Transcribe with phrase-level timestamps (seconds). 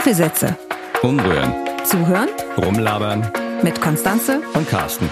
[0.00, 0.56] Kaffeesätze.
[1.02, 1.52] Umrühren.
[1.84, 3.30] Zuhören Rumlabern.
[3.62, 4.40] mit Konstanze.
[4.54, 5.10] Und Carsten.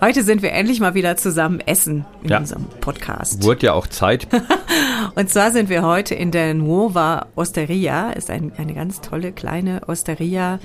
[0.00, 2.38] Heute sind wir endlich mal wieder zusammen essen in Ja.
[2.38, 3.42] unserem Podcast.
[3.44, 4.26] Wurde ja auch Zeit.
[5.14, 8.10] Und zwar sind wir heute in der Nuova Osteria.
[8.12, 10.58] Ist ein, eine ganz tolle kleine Osteria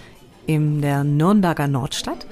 [0.47, 2.25] in der Nürnberger Nordstadt.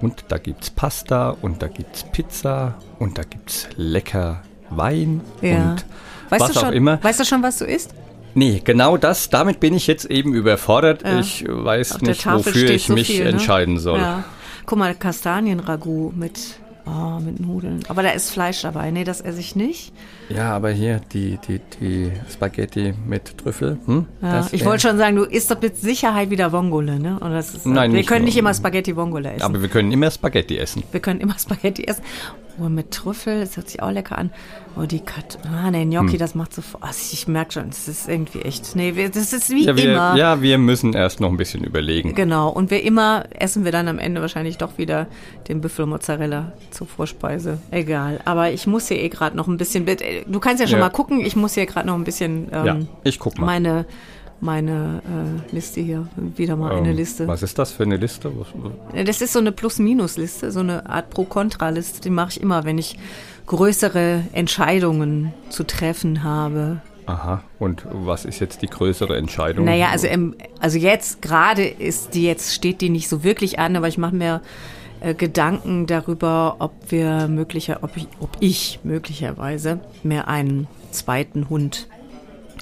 [0.00, 5.72] Und da gibt's Pasta und da gibt's Pizza und da gibt's lecker Wein Ja.
[5.72, 5.84] und
[6.30, 7.02] Weißt was du schon, auch immer.
[7.02, 7.92] Weißt du schon, was du isst?
[8.34, 11.02] Nee, genau das, damit bin ich jetzt eben überfordert.
[11.02, 11.18] Ja.
[11.18, 13.30] Ich weiß Auf nicht, wofür ich so mich viel, ne?
[13.30, 13.98] entscheiden soll.
[13.98, 14.24] Ja.
[14.66, 17.80] Guck mal, Kastanienragout mit, oh, mit Nudeln.
[17.88, 18.90] Aber da ist Fleisch dabei.
[18.90, 19.92] Nee, das esse ich nicht.
[20.28, 23.78] Ja, aber hier die, die, die Spaghetti mit Trüffel.
[23.86, 24.06] Hm?
[24.22, 27.18] Ja, ich wollte schon sagen, du isst doch mit Sicherheit wieder Vongole, ne?
[27.20, 28.26] Und das ist, Nein, wir nicht können nur.
[28.26, 29.42] nicht immer Spaghetti Vongole essen.
[29.42, 30.82] Aber wir können immer Spaghetti essen.
[30.92, 32.02] wir können immer Spaghetti essen.
[32.62, 34.30] Oh, mit Trüffel, das hört sich auch lecker an.
[34.76, 35.90] Oh, die Kat ah, nee, Hm.
[35.90, 39.48] Gnocchi, das macht so, also ich merke schon, das ist irgendwie echt, nee, das ist
[39.50, 40.14] wie Ja wir, immer.
[40.16, 42.14] ja, wir müssen erst noch ein bisschen überlegen.
[42.14, 45.06] Genau, und wir immer essen wir dann am Ende wahrscheinlich doch wieder
[45.48, 47.58] den Büffelmozzarella zur Vorspeise.
[47.70, 50.84] Egal, aber ich muss hier eh gerade noch ein bisschen, du kannst ja schon Ja.
[50.86, 53.46] mal gucken, ich muss hier gerade noch ein bisschen ähm, Ja, ich guck mal.
[53.46, 53.86] meine,
[54.40, 55.02] meine
[55.50, 57.28] äh, Liste hier, wieder mal eine Ähm, Liste.
[57.28, 58.32] Was ist das für eine Liste?
[59.04, 62.00] Das ist so eine Plus-Minus-Liste, so eine Art Pro-Kontra-Liste.
[62.00, 62.98] Die mache ich immer, wenn ich
[63.46, 66.80] größere Entscheidungen zu treffen habe.
[67.06, 67.42] Aha.
[67.58, 69.64] Und was ist jetzt die größere Entscheidung?
[69.64, 70.06] Naja, also,
[70.60, 74.14] also jetzt gerade ist die jetzt steht die nicht so wirklich an, aber ich mache
[74.14, 74.40] mir äh,
[75.16, 81.88] Gedanken darüber, ob wir möglicher, ob ich, ob ich möglicherweise mir einen zweiten Hund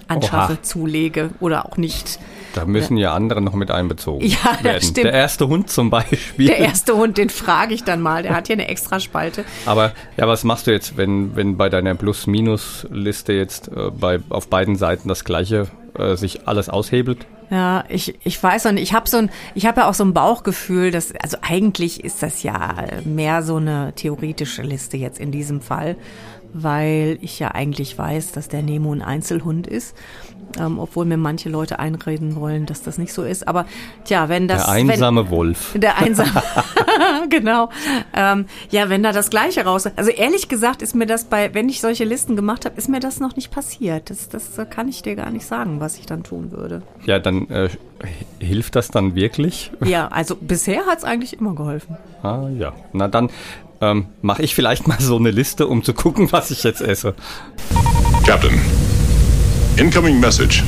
[0.06, 0.62] anschaffe, Oha.
[0.62, 2.18] zulege oder auch nicht.
[2.54, 4.82] Da müssen ja andere noch mit einbezogen Ja, das werden.
[4.82, 5.04] stimmt.
[5.04, 6.46] Der erste Hund zum Beispiel.
[6.46, 8.22] Der erste Hund, den frage ich dann mal.
[8.22, 9.44] Der hat hier eine Extraspalte.
[9.66, 14.48] Aber ja, was machst du jetzt, wenn, wenn bei deiner Plus-Minus-Liste jetzt äh, bei, auf
[14.48, 15.66] beiden Seiten das gleiche
[15.98, 17.26] äh, sich alles aushebelt?
[17.50, 20.12] Ja, ich, ich weiß und ich habe so ein, ich habe ja auch so ein
[20.12, 25.62] Bauchgefühl, dass, also eigentlich ist das ja mehr so eine theoretische Liste jetzt in diesem
[25.62, 25.96] Fall,
[26.52, 29.96] weil ich ja eigentlich weiß, dass der Nemo ein Einzelhund ist,
[30.58, 33.48] ähm, obwohl mir manche Leute einreden wollen, dass das nicht so ist.
[33.48, 33.66] Aber
[34.04, 35.74] tja, wenn das Der einsame Wolf.
[35.74, 36.30] wenn, der einsame,
[37.30, 37.70] genau.
[38.14, 39.88] Ähm, ja, wenn da das Gleiche raus.
[39.96, 43.00] Also ehrlich gesagt ist mir das bei, wenn ich solche Listen gemacht habe, ist mir
[43.00, 44.10] das noch nicht passiert.
[44.10, 46.82] Das, das kann ich dir gar nicht sagen, was ich dann tun würde.
[47.04, 47.68] Ja, dann äh,
[48.38, 49.70] hilft das dann wirklich?
[49.84, 51.96] Ja, also bisher hat's eigentlich immer geholfen.
[52.22, 52.72] Ah ja.
[52.92, 53.30] Na dann
[53.80, 57.14] ähm, mache ich vielleicht mal so eine Liste, um zu gucken, was ich jetzt esse.
[58.26, 58.60] Captain,
[59.76, 60.64] incoming message.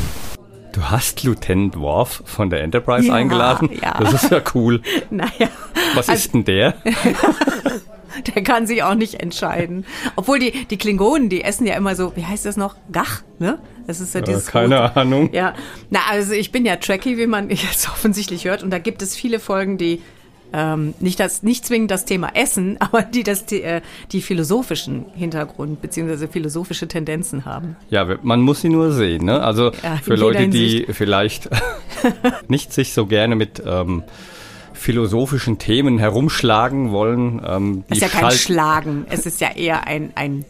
[0.73, 3.71] Du hast Lieutenant Worf von der Enterprise Ja, eingeladen?
[3.83, 3.97] ja.
[3.99, 4.81] Das ist ja cool.
[5.11, 5.49] Naja,
[5.95, 6.75] Was also, ist denn der?
[8.35, 9.85] der kann sich auch nicht entscheiden.
[10.17, 12.77] Obwohl die, die Klingonen, die essen ja immer so, wie heißt das noch?
[12.93, 13.59] Gach, ne?
[13.87, 15.31] Das ist ja dieses keine rote- Ahnung.
[15.33, 15.55] Ja,
[15.91, 19.17] na, also ich bin ja Trekkie, wie man jetzt offensichtlich hört, und da gibt es
[19.17, 20.01] viele Folgen, die
[20.53, 23.81] ähm, nicht das, nicht zwingend das Thema Essen, aber die das die, äh,
[24.13, 27.77] die philosophischen Hintergrund beziehungsweise philosophische Tendenzen haben.
[27.91, 29.25] Ja, man muss sie nur sehen.
[29.25, 29.43] Ne?
[29.43, 30.97] Also Ja, für Leute, die Hinsicht.
[30.97, 31.49] vielleicht
[32.49, 34.03] nicht sich so gerne mit ähm,
[34.73, 37.43] philosophischen Themen herumschlagen wollen.
[37.47, 40.45] Ähm, Es die ist ja kein Schlagen, es ist ja eher ein, ein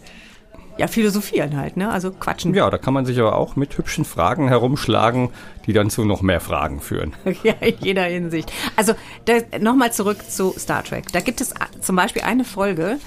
[0.78, 1.90] ja, Philosophieren halt, ne?
[1.90, 2.54] Also quatschen.
[2.54, 5.28] Ja, da kann man sich aber auch mit hübschen Fragen herumschlagen,
[5.66, 7.12] die dann zu noch mehr Fragen führen.
[7.42, 8.50] Ja, in jeder Hinsicht.
[8.76, 8.94] Also
[9.60, 11.12] nochmal zurück zu Star Trek.
[11.12, 12.98] Da gibt es a- zum Beispiel eine Folge,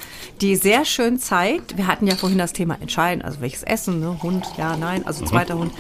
[0.42, 4.18] die sehr schön zeigt, wir hatten ja vorhin das Thema Entscheiden, also welches Essen, ne?
[4.22, 5.72] Hund, ja, nein, also zweiter Hund.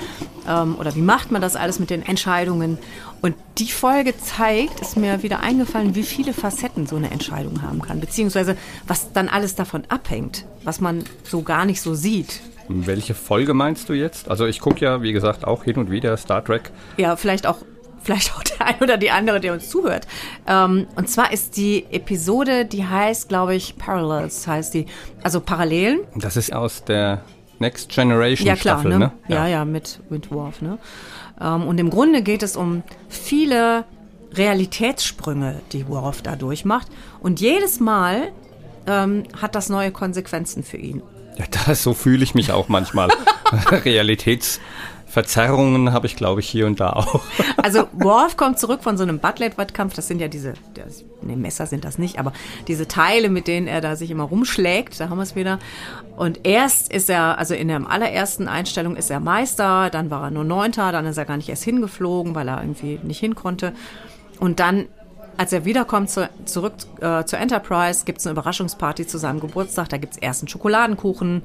[0.47, 2.77] Ähm, oder wie macht man das alles mit den Entscheidungen?
[3.23, 7.81] Und die Folge zeigt, ist mir wieder eingefallen, wie viele Facetten so eine Entscheidung haben
[7.81, 12.41] kann, beziehungsweise was dann alles davon abhängt, was man so gar nicht so sieht.
[12.67, 14.29] Welche Folge meinst du jetzt?
[14.29, 16.71] Also ich gucke ja, wie gesagt, auch hin und wieder Star Trek.
[16.97, 17.59] Ja, vielleicht auch,
[18.03, 20.05] vielleicht auch der ein oder die andere, der uns zuhört.
[20.45, 24.85] Ähm, und zwar ist die Episode, die heißt, glaube ich, Parallels heißt die.
[25.23, 26.01] Also Parallelen.
[26.15, 27.23] Das ist aus der
[27.59, 28.99] Next Generation Ja, klar, Staffel, ne?
[28.99, 29.11] ne?
[29.29, 30.77] Ja, ja, mit, mit Worf, ne?
[31.43, 33.85] Ähm, und im Grunde geht es um viele
[34.33, 36.87] Realitätssprünge, die Worf da durchmacht.
[37.19, 38.31] Und jedes Mal
[38.87, 41.03] ähm, hat das neue Konsequenzen für ihn.
[41.37, 43.09] Ja, das, so fühle ich mich auch manchmal.
[45.13, 47.21] Realitätsverzerrungen habe ich, glaube ich, hier und da auch.
[47.61, 49.93] Also Worf kommt zurück von so einem Buttlet-Wettkampf.
[49.93, 52.33] Das sind ja diese, das, nee, Messer sind das nicht, aber
[52.67, 54.99] diese Teile, mit denen er da sich immer rumschlägt.
[54.99, 55.59] Da haben wir es wieder.
[56.17, 60.31] Und erst ist er, also in der allerersten Einstellung ist er Meister, dann war er
[60.31, 63.73] nur Neunter, dann ist er gar nicht erst hingeflogen, weil er irgendwie nicht hin konnte.
[64.39, 64.87] Und dann
[65.35, 69.89] als er wiederkommt zu, zurück äh, zur Enterprise, gibt's eine Überraschungsparty zu seinem Geburtstag.
[69.89, 71.41] Da gibt's erst einen Schokoladenkuchen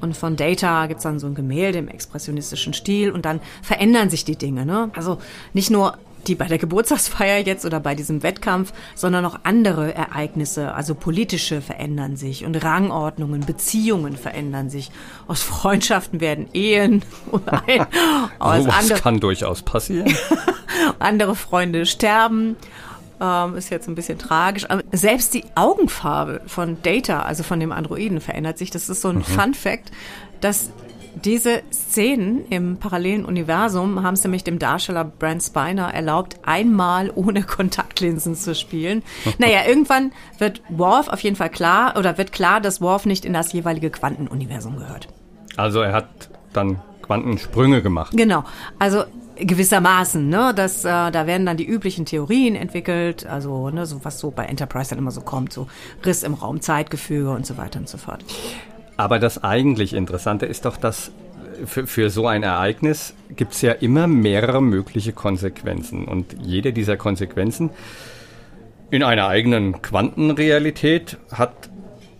[0.00, 4.24] und von Data gibt's dann so ein Gemälde im expressionistischen Stil und dann verändern sich
[4.24, 4.66] die Dinge.
[4.66, 4.90] Ne?
[4.94, 5.18] Also
[5.52, 10.74] nicht nur die bei der Geburtstagsfeier jetzt oder bei diesem Wettkampf, sondern auch andere Ereignisse,
[10.74, 14.90] also politische verändern sich und Rangordnungen, Beziehungen verändern sich.
[15.26, 17.02] Aus Freundschaften werden Ehen.
[17.66, 17.86] Ein,
[18.38, 20.14] aus Sowas andere, kann durchaus passieren.
[20.98, 22.56] andere Freunde sterben.
[23.20, 24.68] Ähm, ist jetzt ein bisschen tragisch.
[24.68, 28.70] Aber selbst die Augenfarbe von Data, also von dem Androiden, verändert sich.
[28.70, 29.90] Das ist so ein Fun Fact,
[30.40, 30.70] dass
[31.14, 37.42] diese Szenen im parallelen Universum haben es nämlich dem Darsteller Brent Spiner erlaubt, einmal ohne
[37.46, 39.02] Kontaktlinsen zu spielen.
[39.38, 43.32] naja, irgendwann wird Worf auf jeden Fall klar, oder wird klar, dass Worf nicht in
[43.32, 45.08] das jeweilige Quantenuniversum gehört.
[45.56, 48.12] Also er hat dann Quantensprünge gemacht.
[48.16, 48.44] Genau.
[48.78, 49.04] Also
[49.40, 54.18] gewissermaßen, ne, das, äh, da werden dann die üblichen Theorien entwickelt, also ne, so was
[54.18, 55.66] so bei Enterprise dann immer so kommt, so
[56.04, 58.24] Riss im Raum, Zeitgefüge und so weiter und so fort.
[58.96, 61.10] Aber das eigentlich Interessante ist doch, dass
[61.64, 66.06] für, für so ein Ereignis gibt es ja immer mehrere mögliche Konsequenzen.
[66.06, 67.70] Und jede dieser Konsequenzen
[68.90, 71.70] in einer eigenen Quantenrealität hat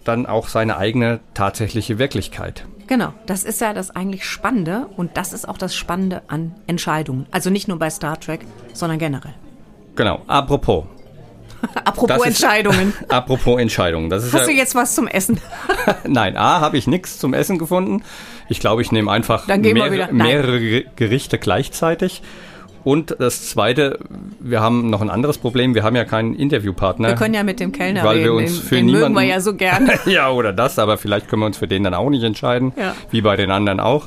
[0.05, 2.65] dann auch seine eigene tatsächliche Wirklichkeit.
[2.91, 7.25] Genau, das ist ja das eigentlich Spannende und das ist auch das Spannende an Entscheidungen.
[7.31, 8.41] Also nicht nur bei Star Trek,
[8.73, 9.35] sondern generell.
[9.95, 10.87] Genau, apropos.
[11.85, 12.93] Apropos Das ist- Entscheidungen.
[13.09, 14.11] Apropos Entscheidungen.
[14.11, 15.39] Das ist Hast du ja, jetzt was zum Essen?
[16.05, 18.03] nein, A, habe ich nichts zum Essen gefunden.
[18.49, 22.23] Ich glaube, ich nehme einfach wir mehrere, Gerichte gleichzeitig.
[22.83, 23.99] Und das Zweite,
[24.41, 25.75] wir haben noch ein anderes Problem.
[25.75, 27.09] Wir haben ja keinen Interviewpartner.
[27.09, 29.09] Wir können ja mit dem Kellner Weil wir reden, uns den, für den mögen wir
[29.09, 29.91] niemanden- ja so gern.
[30.07, 32.95] ja, oder das, aber vielleicht können wir uns für den dann auch nicht entscheiden, Ja.
[33.11, 34.07] wie bei den anderen auch.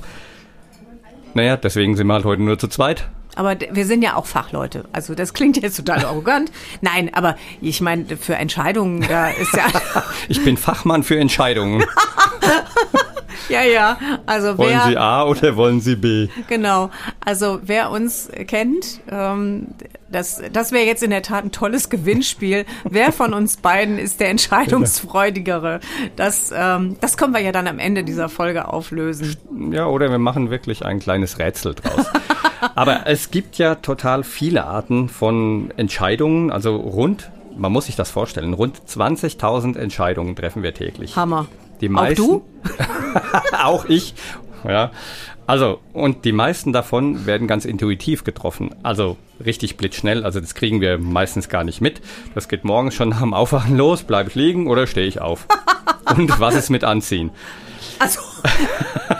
[1.36, 3.08] Naja, deswegen sind wir halt heute nur zu zweit.
[3.36, 4.86] Aber wir sind ja auch Fachleute.
[4.94, 6.52] Also das klingt jetzt total arrogant.
[6.81, 9.66] Nein, aber ich meine, für Entscheidungen, da ist ja,
[10.30, 11.84] Ich bin Fachmann für Entscheidungen.
[13.50, 13.97] Ja, ja.
[14.25, 16.27] Also Wollen wer, Sie A oder wollen Sie B?
[16.47, 16.89] Genau.
[17.19, 19.68] Also wer uns kennt, ähm,
[20.09, 22.65] das, das wäre jetzt in der Tat ein tolles Gewinnspiel.
[22.83, 25.80] wer von uns beiden ist der entscheidungsfreudigere?
[26.15, 29.36] Das, ähm, das können wir ja dann am Ende dieser Folge auflösen.
[29.71, 32.06] Ja, oder wir machen wirklich ein kleines Rätsel draus.
[32.75, 38.09] Aber es gibt ja total viele Arten von Entscheidungen, also rund, man muss sich das
[38.09, 41.15] vorstellen, rund 20.000 Entscheidungen treffen wir täglich.
[41.15, 41.47] Hammer.
[41.83, 42.45] Die Auch meisten, du?
[43.62, 44.13] auch ich.
[44.65, 44.91] Ja.
[45.45, 48.74] Also, und die meisten davon werden ganz intuitiv getroffen.
[48.83, 50.24] Also richtig blitzschnell.
[50.24, 52.00] Also das kriegen wir meistens gar nicht mit.
[52.35, 54.03] Das geht morgens schon dem Aufwachen los.
[54.03, 55.45] Bleibe ich liegen oder stehe ich auf?
[56.15, 57.31] und was ist mit Anziehen?
[58.00, 58.21] Also,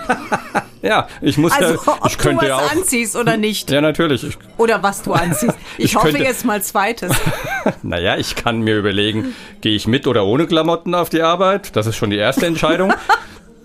[0.82, 2.72] Ja, ich muss also ja, ob ich könnte du ja was auch.
[2.74, 3.72] anziehst oder nicht.
[3.72, 4.22] Ja, natürlich.
[4.26, 5.56] Ich, Oder was du anziehst.
[5.78, 7.14] Ich, Ich hoffe könnte- jetzt mal zweites.
[7.84, 11.78] naja, ich kann mir überlegen, gehe ich mit oder ohne Klamotten auf die Arbeit?
[11.78, 12.92] Das ist schon die erste Entscheidung.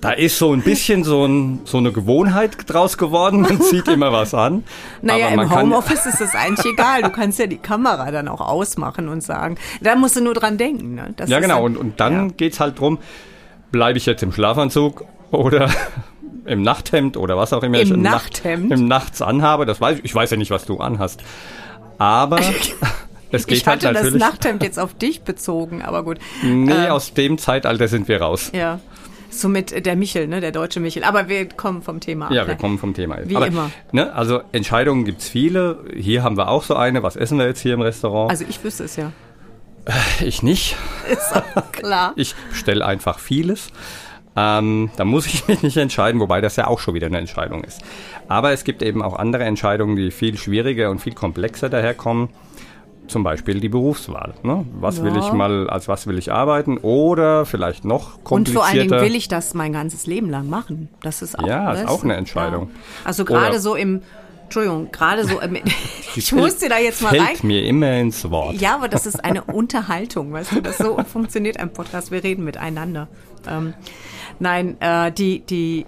[0.00, 3.40] Da ist so ein bisschen so, ein, so eine Gewohnheit draus geworden.
[3.40, 4.62] Man zieht immer was an.
[5.02, 7.02] Naja, im Homeoffice ist das eigentlich egal.
[7.02, 9.58] Du kannst ja die Kamera dann auch ausmachen und sagen.
[9.81, 10.94] Da musst du nur dran denken.
[10.94, 11.12] Ne?
[11.26, 11.56] Ja, genau.
[11.56, 12.29] dann- Und, und dann ja.
[12.37, 12.99] geht's halt drum,
[13.73, 15.69] bleibe ich jetzt im Schlafanzug oder
[16.48, 18.68] im Nachthemd oder was auch immer Im ich im Nachthemd?
[18.68, 19.66] Nacht, im Nachts anhabe.
[19.66, 20.04] Das weiß ich.
[20.04, 21.22] Ich weiß ja nicht, was du anhast.
[21.98, 22.38] Aber
[23.30, 24.14] es geht Ich halt hatte das.
[24.14, 26.18] Nachthemd jetzt auf dich bezogen, aber gut.
[26.42, 28.50] nee, Ähm, aus dem Zeitalter sind wir raus.
[28.54, 28.80] Ja.
[29.30, 31.04] So mit der Michel, ne, der deutsche Michel.
[31.04, 32.32] Aber wir kommen vom Thema ab.
[32.32, 32.61] Ja, wir ne?
[32.61, 33.18] kommen vom Thema.
[33.25, 33.70] Wie immer.
[33.92, 35.84] Ne, also Entscheidungen gibt's viele.
[35.94, 37.02] Hier haben wir auch so eine.
[37.02, 38.30] Was essen wir jetzt hier im Restaurant?
[38.30, 39.12] Also ich wüsste es ja.
[40.20, 40.76] ich nicht.
[41.11, 42.12] Ist auch klar.
[42.16, 43.68] Ich bestelle einfach vieles.
[44.37, 47.64] Ähm, da muss ich mich nicht entscheiden, wobei das ja auch schon wieder eine Entscheidung
[47.64, 47.80] ist.
[48.28, 52.28] Aber es gibt eben auch andere Entscheidungen, die viel schwieriger und viel komplexer daherkommen.
[53.08, 54.35] Zum Beispiel die Berufswahl.
[54.42, 54.66] Ne?
[54.80, 55.20] Was will Ja.
[55.20, 56.76] ich mal, als was will ich arbeiten?
[56.76, 58.61] Oder vielleicht noch Und komplizierter.
[58.66, 60.90] vor allen Dingen will ich das mein ganzes Leben lang machen.
[61.00, 62.64] Das ist auch, Ja, ist auch eine Entscheidung.
[62.64, 63.06] Ja.
[63.06, 64.02] Also gerade so im,
[64.49, 65.57] Entschuldigung, gerade so im,
[66.17, 67.37] ich fällt- muss dir da jetzt mal fällt rein.
[67.43, 68.57] mir immer ins Wort.
[68.61, 72.11] Ja, aber das ist eine Unterhaltung, weißt du, das so funktioniert ein Podcast.
[72.11, 73.09] Wir reden miteinander.
[73.47, 73.75] Ähm,
[74.38, 75.85] nein, äh, die, die,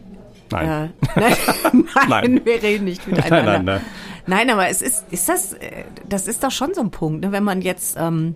[0.51, 0.93] Nein.
[1.17, 1.37] Äh, nein,
[1.73, 2.41] nein, Nein.
[2.45, 3.37] wir reden nicht miteinander.
[3.59, 3.81] Miteinander.
[4.27, 7.33] Nein, aber es ist, ist das, äh, das ist doch schon so ein Punkt, ne,
[7.33, 8.35] wenn man jetzt ähm,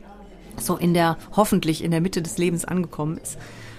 [0.56, 3.36] so in der, hoffentlich in der Mitte des Lebens angekommen ist,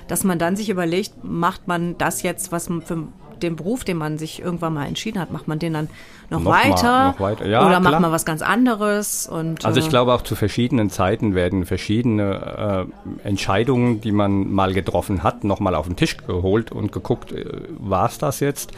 [0.07, 3.07] dass man dann sich überlegt, macht man das jetzt, was man für
[3.45, 5.89] den Beruf, den man sich irgendwann mal entschieden hat, macht man den dann
[6.29, 7.47] noch, Noch mal- weiter, noch weiter.
[7.47, 7.99] Ja, oder macht klar.
[8.01, 12.87] man was ganz anderes und Also ich äh, glaube auch zu verschiedenen Zeiten werden verschiedene
[13.23, 17.45] äh, Entscheidungen, die man mal getroffen hat, nochmal auf den Tisch geholt und geguckt, äh,
[17.79, 18.71] war es das jetzt?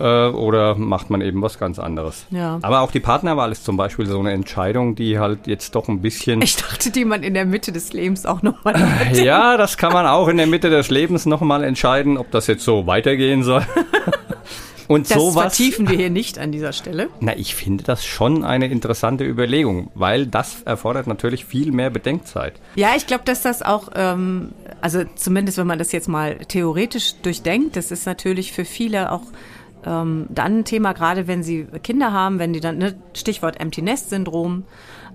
[0.00, 2.26] äh, oder macht man eben was ganz anderes.
[2.30, 2.58] Ja.
[2.62, 6.00] Aber auch die Partnerwahl ist zum Beispiel so eine Entscheidung, die halt jetzt doch ein
[6.00, 6.40] bisschen.
[6.42, 8.74] Ich dachte, die man in der Mitte des Lebens auch nochmal.
[9.12, 12.64] ja, das kann man auch in der Mitte des Lebens nochmal entscheiden, ob das jetzt
[12.64, 13.62] so weitergehen soll.
[14.88, 17.08] Und das sowas, vertiefen wir hier nicht an dieser Stelle.
[17.20, 22.54] Na, ich finde das schon eine interessante Überlegung, weil das erfordert natürlich viel mehr Bedenkzeit.
[22.74, 27.16] Ja, ich glaube, dass das auch, ähm, also zumindest wenn man das jetzt mal theoretisch
[27.22, 29.22] durchdenkt, das ist natürlich für viele auch
[29.84, 33.82] ähm, dann ein Thema, gerade wenn sie Kinder haben, wenn die dann, ne, Stichwort Empty
[33.82, 34.64] Nest Syndrom,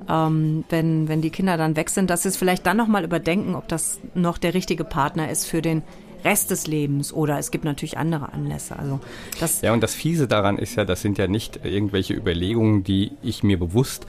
[0.09, 3.55] ähm, wenn, wenn die Kinder dann weg sind, dass sie es vielleicht dann nochmal überdenken,
[3.55, 5.81] ob das noch der richtige Partner ist für den
[6.23, 8.77] Rest des Lebens oder es gibt natürlich andere Anlässe.
[8.77, 8.99] Also
[9.39, 13.11] das ja, und das Fiese daran ist ja, das sind ja nicht irgendwelche Überlegungen, die
[13.21, 14.05] ich mir bewusst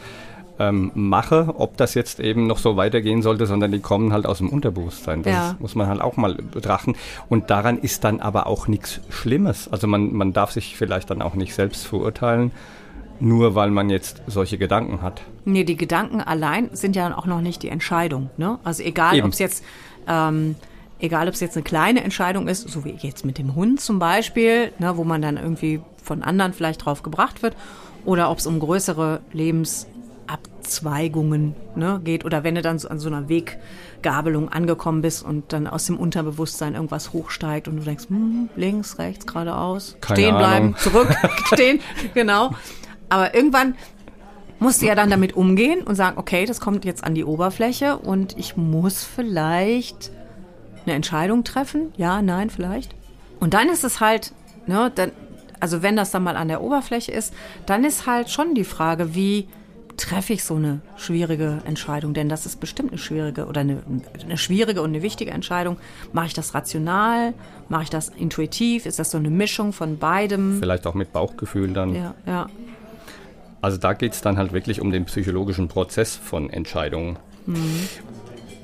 [0.59, 4.39] ähm, mache, ob das jetzt eben noch so weitergehen sollte, sondern die kommen halt aus
[4.39, 5.23] dem Unterbewusstsein.
[5.25, 5.57] Das Ja.
[5.59, 6.95] muss man halt auch mal betrachten.
[7.29, 9.67] Und daran ist dann aber auch nichts Schlimmes.
[9.73, 12.53] Also man, man darf sich vielleicht dann auch nicht selbst verurteilen,
[13.19, 15.23] nur weil man jetzt solche Gedanken hat.
[15.45, 18.31] Nee, die Gedanken allein sind ja auch noch nicht die Entscheidung.
[18.37, 18.59] Ne?
[18.65, 19.65] Also egal, ob es jetzt,
[20.07, 20.55] ähm,
[21.05, 23.99] egal, ob es jetzt eine kleine Entscheidung ist, so wie jetzt mit dem Hund zum
[23.99, 27.57] Beispiel, ne, wo man dann irgendwie von anderen vielleicht drauf gebracht wird,
[28.05, 33.09] oder ob es um größere Lebensabzweigungen ne, geht, oder wenn du dann so an so
[33.09, 38.49] einer Weggabelung angekommen bist und dann aus dem Unterbewusstsein irgendwas hochsteigt und du denkst, hm,
[38.57, 40.77] links, rechts, geradeaus, Keine stehen bleiben, Ahnung.
[40.79, 41.15] zurück,
[41.53, 41.81] stehen,
[42.15, 42.51] genau.
[43.11, 43.75] Aber irgendwann
[44.59, 47.99] musst du ja dann damit umgehen und sagen, okay, das kommt jetzt an die Oberfläche
[47.99, 50.11] und ich muss vielleicht
[50.87, 51.93] eine Entscheidung treffen.
[51.97, 52.95] Ja, nein, vielleicht.
[53.41, 54.33] Und dann ist es halt,
[54.67, 55.13] ne, dann,
[55.61, 57.33] also wenn das dann mal an der Oberfläche ist,
[57.67, 59.49] dann ist halt schon die Frage, wie
[59.97, 62.15] treffe ich so eine schwierige Entscheidung?
[62.15, 63.83] Denn das ist bestimmt eine schwierige oder eine,
[64.21, 65.77] eine schwierige und eine wichtige Entscheidung.
[66.13, 67.35] Mache ich das rational?
[67.69, 68.87] Mache ich das intuitiv?
[68.87, 70.59] Ist das so eine Mischung von beidem?
[70.61, 71.95] Vielleicht auch mit Bauchgefühl dann.
[71.95, 72.47] Ja, ja.
[73.61, 77.17] Also da geht es dann halt wirklich um den psychologischen Prozess von Entscheidungen.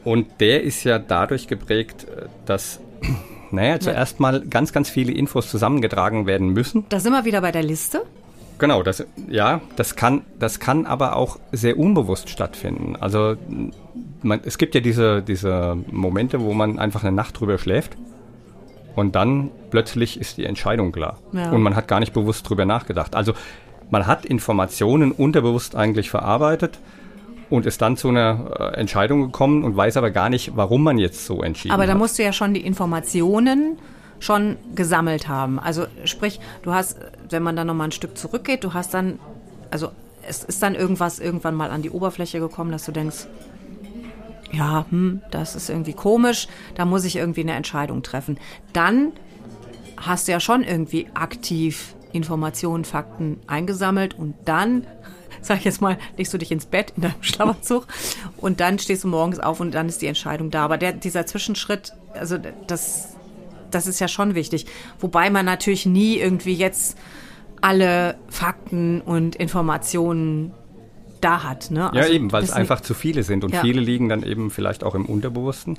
[0.04, 2.80] Und der ist ja dadurch geprägt, äh, dass,
[3.50, 6.84] naja, zuerst mal ganz, ganz viele Infos zusammengetragen werden müssen.
[6.88, 8.02] Da sind wir wieder bei der Liste.
[8.58, 12.94] Genau, das, ja, das kann, das kann aber auch sehr unbewusst stattfinden.
[12.94, 13.36] Also
[14.22, 17.96] man, es gibt ja diese, diese Momente, wo man einfach eine Nacht drüber schläft
[18.96, 21.18] und dann plötzlich ist die Entscheidung klar.
[21.32, 21.50] Ja.
[21.52, 23.14] Und man hat gar nicht bewusst drüber nachgedacht.
[23.14, 23.32] Also
[23.88, 26.78] man hat Informationen unterbewusst eigentlich verarbeitet
[27.50, 30.98] und ist dann zu einer äh, Entscheidung gekommen und weiß aber gar nicht, warum man
[30.98, 31.98] jetzt so entschieden Aber da hat.
[31.98, 33.78] musst du ja schon die Informationen
[34.20, 35.58] schon gesammelt haben.
[35.58, 39.18] Also sprich, du hast, wenn man dann nochmal ein Stück zurückgeht, du hast dann,
[39.70, 39.90] also
[40.26, 43.26] es ist dann irgendwas irgendwann mal an die Oberfläche gekommen, dass du denkst,
[44.52, 48.38] ja, hm, das ist irgendwie komisch, da muss ich irgendwie eine Entscheidung treffen.
[48.72, 49.12] Dann
[49.96, 54.86] hast du ja schon irgendwie aktiv Informationen, Fakten eingesammelt und dann,
[55.42, 57.86] sag ich jetzt mal, legst du dich ins Bett in deinem Schlafanzug
[58.36, 60.64] und dann stehst du morgens auf und dann ist die Entscheidung da.
[60.64, 63.08] Aber der, dieser Zwischenschritt, also das,
[63.70, 64.66] das ist ja schon wichtig.
[64.98, 66.96] Wobei man natürlich nie irgendwie jetzt
[67.60, 70.52] alle Fakten und Informationen
[71.20, 71.70] da hat.
[71.70, 71.90] Ne?
[71.92, 73.60] Ja, Also eben, weil es einfach zu viele sind und Ja.
[73.60, 75.78] viele liegen dann eben vielleicht auch im Unterbewussten.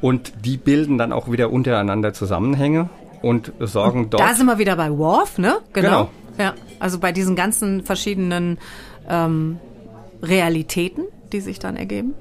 [0.00, 2.88] Und die bilden dann auch wieder untereinander Zusammenhänge
[3.22, 4.22] und sorgen dort.
[4.22, 5.58] Da sind wir wieder bei Worf, ne?
[5.72, 6.08] Genau.
[6.40, 8.58] Ja, also bei diesen ganzen verschiedenen
[9.08, 9.58] ähm,
[10.22, 12.14] Realitäten, die sich dann ergeben.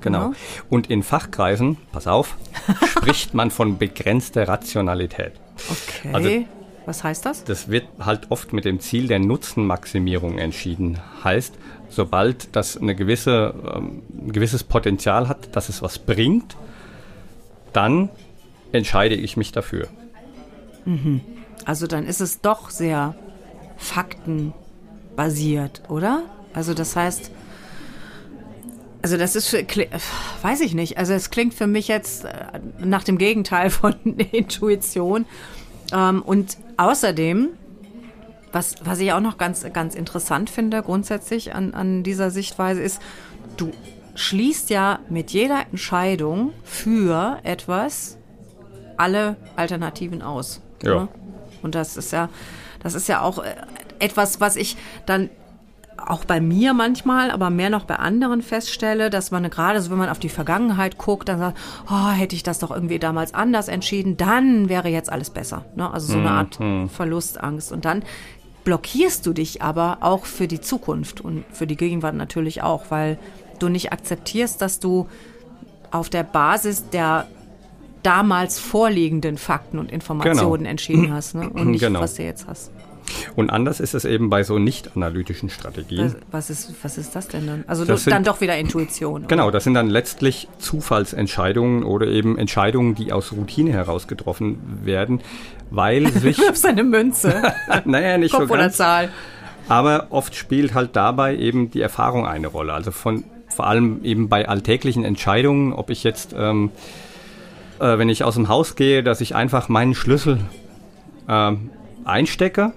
[0.00, 0.32] genau.
[0.70, 2.36] Und in Fachkreisen, pass auf,
[2.88, 5.32] spricht man von begrenzter Rationalität.
[5.70, 6.10] Okay.
[6.12, 6.30] Also-
[6.86, 7.42] Was heißt das?
[7.44, 10.98] Das wird halt oft mit dem Ziel der Nutzenmaximierung entschieden.
[11.24, 11.54] Heißt,
[11.88, 16.56] sobald das eine gewisse, ähm, ein gewisses Potenzial hat, dass es was bringt,
[17.72, 18.10] dann
[18.72, 19.88] entscheide ich mich dafür.
[21.64, 23.14] Also dann ist es doch sehr
[23.76, 26.22] faktenbasiert, oder?
[26.52, 27.30] Also das heißt,
[29.02, 29.64] also das ist für,
[30.42, 30.98] weiß ich nicht.
[30.98, 33.94] Also es klingt für mich jetzt äh, nach dem Gegenteil von
[34.32, 35.26] Intuition.
[35.92, 37.50] Ähm, und außerdem,
[38.52, 43.00] was, was ich auch noch ganz, ganz interessant finde grundsätzlich an, an dieser Sichtweise ist,
[43.56, 43.70] du
[44.16, 48.16] schließt ja mit jeder Entscheidung für etwas
[48.96, 50.62] alle Alternativen aus.
[50.82, 51.02] Ja.
[51.02, 51.08] Ne?
[51.62, 52.28] Und das ist ja,
[52.86, 53.54] das ist ja auch äh,
[53.98, 54.76] etwas, was ich
[55.06, 55.28] dann
[55.96, 59.98] auch bei mir manchmal, aber mehr noch bei anderen feststelle, dass man gerade so, wenn
[59.98, 61.58] man auf die Vergangenheit guckt, dann sagt,
[61.90, 65.64] oh, hätte ich das doch irgendwie damals anders entschieden, dann wäre jetzt alles besser.
[65.74, 65.90] Ne?
[65.90, 66.58] Also so eine Art
[66.92, 67.72] Verlustangst.
[67.72, 68.02] Und dann
[68.64, 73.18] blockierst du dich aber auch für die Zukunft und für die Gegenwart natürlich auch, weil
[73.58, 75.08] du nicht akzeptierst, dass du
[75.90, 77.26] auf der Basis der
[78.02, 80.70] damals vorliegenden Fakten und Informationen Genau.
[80.70, 81.48] entschieden hast ne?
[81.48, 82.00] und nicht, Genau.
[82.00, 82.70] was du jetzt hast.
[83.36, 86.14] Und anders ist es eben bei so nicht analytischen Strategien.
[86.30, 87.64] Was, was, ist, was ist das denn dann?
[87.66, 89.20] Also Das sind- dann doch wieder Intuition.
[89.20, 89.26] oder?
[89.28, 95.20] Genau, das sind dann letztlich Zufallsentscheidungen oder eben Entscheidungen, die aus Routine heraus getroffen werden,
[95.70, 97.42] weil sich, Wirfst eine Münze,
[97.84, 99.10] naja, nicht so Kopf oder ganz, Zahl.
[99.68, 102.72] aber oft spielt halt dabei eben die Erfahrung eine Rolle.
[102.72, 106.70] Also von vor allem eben bei alltäglichen Entscheidungen, ob ich jetzt, ähm,
[107.78, 110.40] äh, wenn ich aus dem Haus gehe, dass ich einfach meinen Schlüssel
[111.28, 111.70] ähm,
[112.04, 112.72] einstecke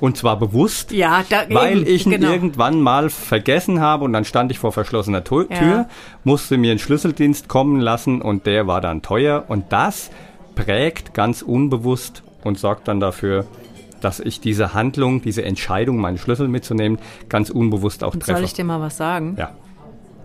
[0.00, 2.30] und zwar bewusst, Ja, da, weil eben, ich ihn genau.
[2.32, 5.56] irgendwann mal vergessen habe und dann stand ich vor verschlossener Tu- Ja.
[5.58, 5.88] Tür,
[6.24, 10.10] musste mir einen Schlüsseldienst kommen lassen und der war dann teuer und das
[10.54, 13.46] prägt ganz unbewusst und sorgt dann dafür,
[14.00, 16.98] dass ich diese Handlung, diese Entscheidung, meinen Schlüssel mitzunehmen,
[17.30, 18.34] ganz unbewusst auch treffe.
[18.38, 19.36] Soll ich dir mal was sagen?
[19.38, 19.50] ja.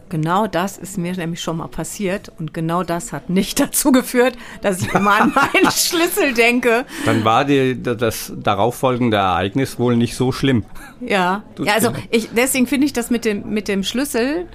[0.10, 4.36] Genau das ist mir nämlich schon mal passiert und genau das hat nicht dazu geführt,
[4.62, 6.86] dass ich immer an meinen Schlüssel denke.
[7.06, 10.66] Dann war die, das darauffolgende Ereignis wohl nicht so schlimm.
[11.00, 14.48] Ja, ja also ich, deswegen finde ich das mit dem, mit dem Schlüssel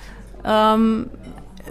[0.45, 1.09] ähm,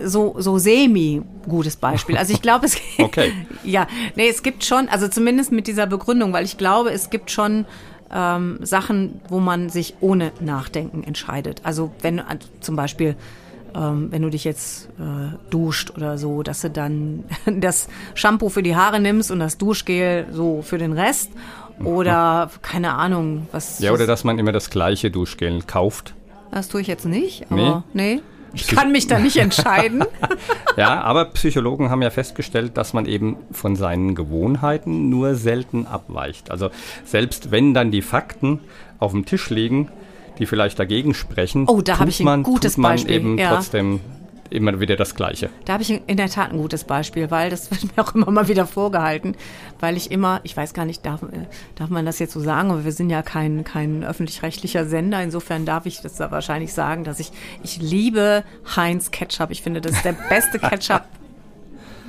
[0.02, 2.18] so, so semi gutes Beispiel.
[2.18, 3.34] Also ich glaube, es Okay.
[3.64, 7.32] ja, nee, es gibt schon, also zumindest mit dieser Begründung, weil ich glaube, es gibt
[7.32, 7.66] schon
[8.12, 11.62] ähm, Sachen, wo man sich ohne Nachdenken entscheidet.
[11.64, 12.22] Also wenn
[12.62, 13.16] zum Beispiel
[13.76, 18.64] ähm, wenn du dich jetzt äh, duscht oder so, dass du dann das Shampoo für
[18.64, 21.32] die Haare nimmst und das Duschgel so für den Rest
[21.84, 26.14] oder keine Ahnung, was Ja, oder dass man immer das gleiche Duschgel kauft.
[26.52, 28.22] das tue ich jetzt nicht, aber nee.
[28.56, 30.04] Ich Psych- kann mich da nicht entscheiden.
[30.76, 36.50] Ja, aber Psychologen haben ja festgestellt, dass man eben von seinen Gewohnheiten nur selten abweicht.
[36.50, 36.72] Also
[37.06, 38.60] selbst wenn dann die Fakten
[38.98, 39.90] auf dem Tisch liegen,
[40.40, 43.56] die vielleicht dagegen sprechen, Oh, da habe ich ein man, gutes man Beispiel, eben ja.
[43.56, 44.00] trotzdem
[44.54, 45.50] immer wieder das Gleiche.
[45.66, 48.30] Da habe ich in der Tat ein gutes Beispiel, weil das wird mir auch immer
[48.30, 49.36] mal wieder vorgehalten,
[49.80, 52.72] weil ich immer, ich weiß gar nicht, darf, äh, darf man das jetzt so sagen,
[52.72, 57.04] aber wir sind ja kein, kein öffentlich-rechtlicher Sender, insofern darf ich das da wahrscheinlich sagen,
[57.04, 57.32] dass ich,
[57.64, 58.44] ich liebe
[58.76, 59.50] Heinz Ketchup.
[59.52, 61.04] Ich finde, das ist der beste Ketchup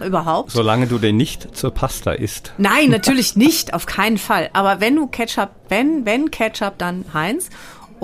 [0.05, 0.51] überhaupt.
[0.51, 2.53] Solange du den nicht zur Pasta isst.
[2.59, 4.51] Nein, natürlich nicht, auf keinen Fall.
[4.53, 7.49] Aber wenn du Ketchup, wenn, wenn Ketchup, dann Heinz.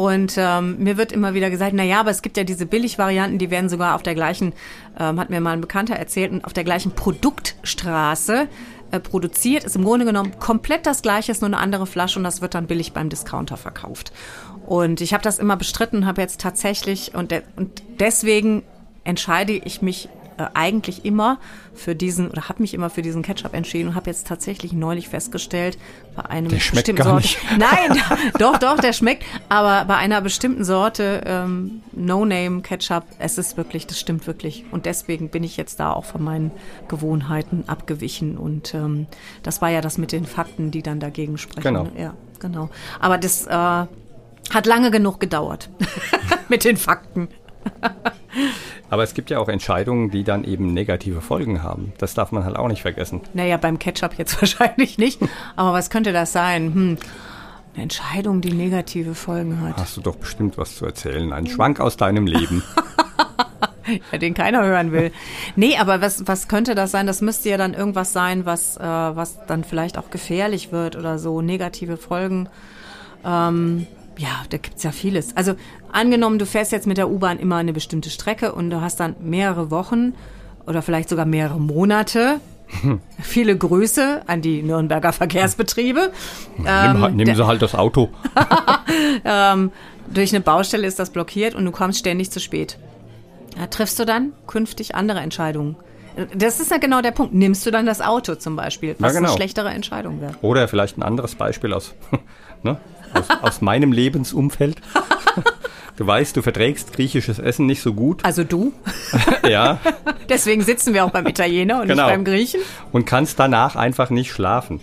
[0.01, 3.39] Und ähm, mir wird immer wieder gesagt, na ja, aber es gibt ja diese Billigvarianten,
[3.39, 4.55] die werden sogar auf der gleichen,
[4.99, 8.49] ähm, hat mir mal ein Bekannter erzählt, auf der gleichen Produktstraße
[8.93, 9.65] äh, produziert.
[9.65, 12.55] Ist im Grunde genommen komplett das gleiche, ist nur eine andere Flasche und das wird
[12.55, 14.11] dann billig beim Discounter verkauft.
[14.65, 18.63] Und ich habe das immer bestritten, habe jetzt tatsächlich und, de und deswegen
[19.05, 20.09] entscheide ich mich
[20.41, 21.39] äh, eigentlich immer
[21.75, 25.09] für diesen oder habe mich immer für diesen Ketchup entschieden und habe jetzt tatsächlich neulich
[25.09, 25.77] festgestellt
[26.17, 27.23] bei einem Der schmeckt bestimmten gar Sorte.
[27.23, 27.39] nicht.
[27.59, 28.03] Nein,
[28.39, 29.25] doch, doch, der schmeckt.
[29.49, 34.65] Aber bei einer bestimmten Sorte ähm, No-Name Ketchup, es ist wirklich, das stimmt wirklich.
[34.71, 36.51] Und deswegen bin ich jetzt da auch von meinen
[36.89, 38.39] Gewohnheiten abgewichen.
[38.39, 39.07] Und ähm,
[39.43, 41.63] das war ja das mit den Fakten, die dann dagegen sprechen.
[41.63, 41.89] Genau.
[41.99, 42.71] Ja, genau.
[42.99, 45.69] Aber das äh, hat lange genug gedauert
[46.49, 47.29] mit den Fakten.
[48.91, 51.93] Aber es gibt ja auch Entscheidungen, die dann eben negative Folgen haben.
[51.99, 53.21] Das darf man halt auch nicht vergessen.
[53.35, 55.21] Naja, beim Ketchup jetzt wahrscheinlich nicht.
[55.57, 56.75] Aber was könnte das sein?
[56.75, 56.99] Hm.
[57.75, 59.77] Eine Entscheidung, die negative Folgen hat.
[59.77, 61.33] Hast du doch bestimmt was zu erzählen.
[61.33, 62.63] Ein Schwank aus deinem Leben.
[64.13, 65.11] Ja, den keiner hören will.
[65.57, 67.09] Nee, aber was, was könnte das sein?
[67.09, 71.19] Das müsste ja dann irgendwas sein, was, äh, was dann vielleicht auch gefährlich wird oder
[71.19, 72.49] so, negative Folgen.
[73.25, 73.89] Ähm,
[74.21, 75.35] ja, da gibt's ja vieles.
[75.37, 75.55] Also
[75.93, 79.17] angenommen, du fährst jetzt mit der U-Bahn immer eine bestimmte Strecke und du hast dann
[79.21, 80.13] mehrere Wochen
[80.67, 82.41] oder vielleicht sogar mehrere Monate.
[83.21, 86.13] Viele Grüße an die Nürnberger Verkehrsbetriebe.
[86.59, 88.11] nimm, halt- nimm der- sie halt das Auto.
[90.13, 92.79] durch eine Baustelle ist das blockiert und du kommst ständig zu spät.
[93.59, 95.77] Ja, triffst du dann künftig andere Entscheidungen?
[96.35, 97.35] Das ist ja genau der Punkt.
[97.35, 99.29] Nimmst du dann das Auto zum Beispiel, was genau.
[99.29, 100.35] eine schlechtere Entscheidung wäre?
[100.43, 101.95] Oder vielleicht ein anderes Beispiel aus,
[102.63, 102.79] ne,
[103.15, 104.77] aus, aus meinem Lebensumfeld.
[105.97, 108.25] Du weißt, du verträgst griechisches Essen nicht so gut.
[108.25, 108.73] Also du.
[109.47, 109.79] Ja.
[110.31, 112.05] Deswegen sitzen wir auch beim Italiener und Genau.
[112.05, 112.61] nicht beim Griechen.
[112.91, 114.81] Und kannst danach einfach nicht schlafen.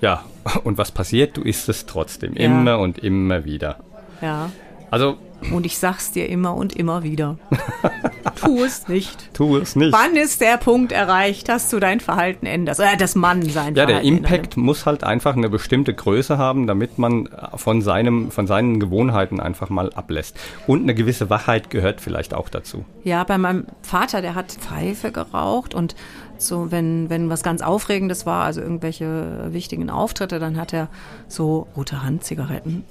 [0.00, 0.24] Ja.
[0.64, 1.36] Und was passiert?
[1.36, 2.32] Du isst es trotzdem.
[2.34, 2.46] Ja.
[2.46, 3.80] Immer und immer wieder.
[4.22, 4.50] Ja.
[4.90, 5.18] Also,
[5.52, 7.38] Und ich sag's dir immer und immer wieder.
[8.36, 9.32] tu es nicht.
[9.34, 9.92] tu es nicht.
[9.92, 12.80] Wann ist der Punkt erreicht, dass du dein Verhalten änderst?
[12.80, 14.16] Oder das Mann sein Ja, der Verhalten ne?
[14.18, 19.40] Impact muss halt einfach eine bestimmte Größe haben, damit man von, seinem, von seinen Gewohnheiten
[19.40, 20.38] einfach mal ablässt.
[20.66, 22.84] Und eine gewisse Wachheit gehört vielleicht auch dazu.
[23.04, 25.94] Ja, bei meinem Vater, der hat Pfeife geraucht und
[26.38, 30.88] so, wenn, wenn was ganz Aufregendes war, also irgendwelche wichtigen Auftritte, dann hat er
[31.28, 32.84] so rote Handzigaretten,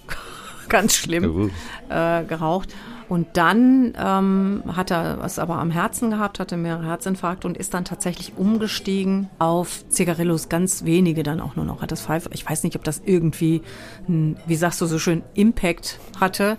[0.70, 1.52] ganz schlimm,
[1.90, 2.74] äh, geraucht.
[3.08, 7.74] Und dann ähm, hat er es aber am Herzen gehabt, hatte mehrere Herzinfarkte und ist
[7.74, 11.82] dann tatsächlich umgestiegen auf Zigarillos, ganz wenige dann auch nur noch.
[11.82, 13.62] Hat das Pfeife, ich weiß nicht, ob das irgendwie,
[14.10, 16.58] ein, wie sagst du so schön, Impact hatte.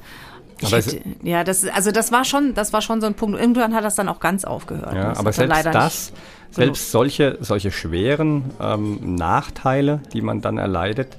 [0.61, 3.39] Hätte, ja, das, also das war schon, das war schon so ein Punkt.
[3.39, 4.95] Irgendwann hat das dann auch ganz aufgehört.
[4.95, 6.13] Ja, Das aber er selbst leider das,
[6.51, 11.17] selbst solche, solche schweren ähm, Nachteile, die man dann erleidet,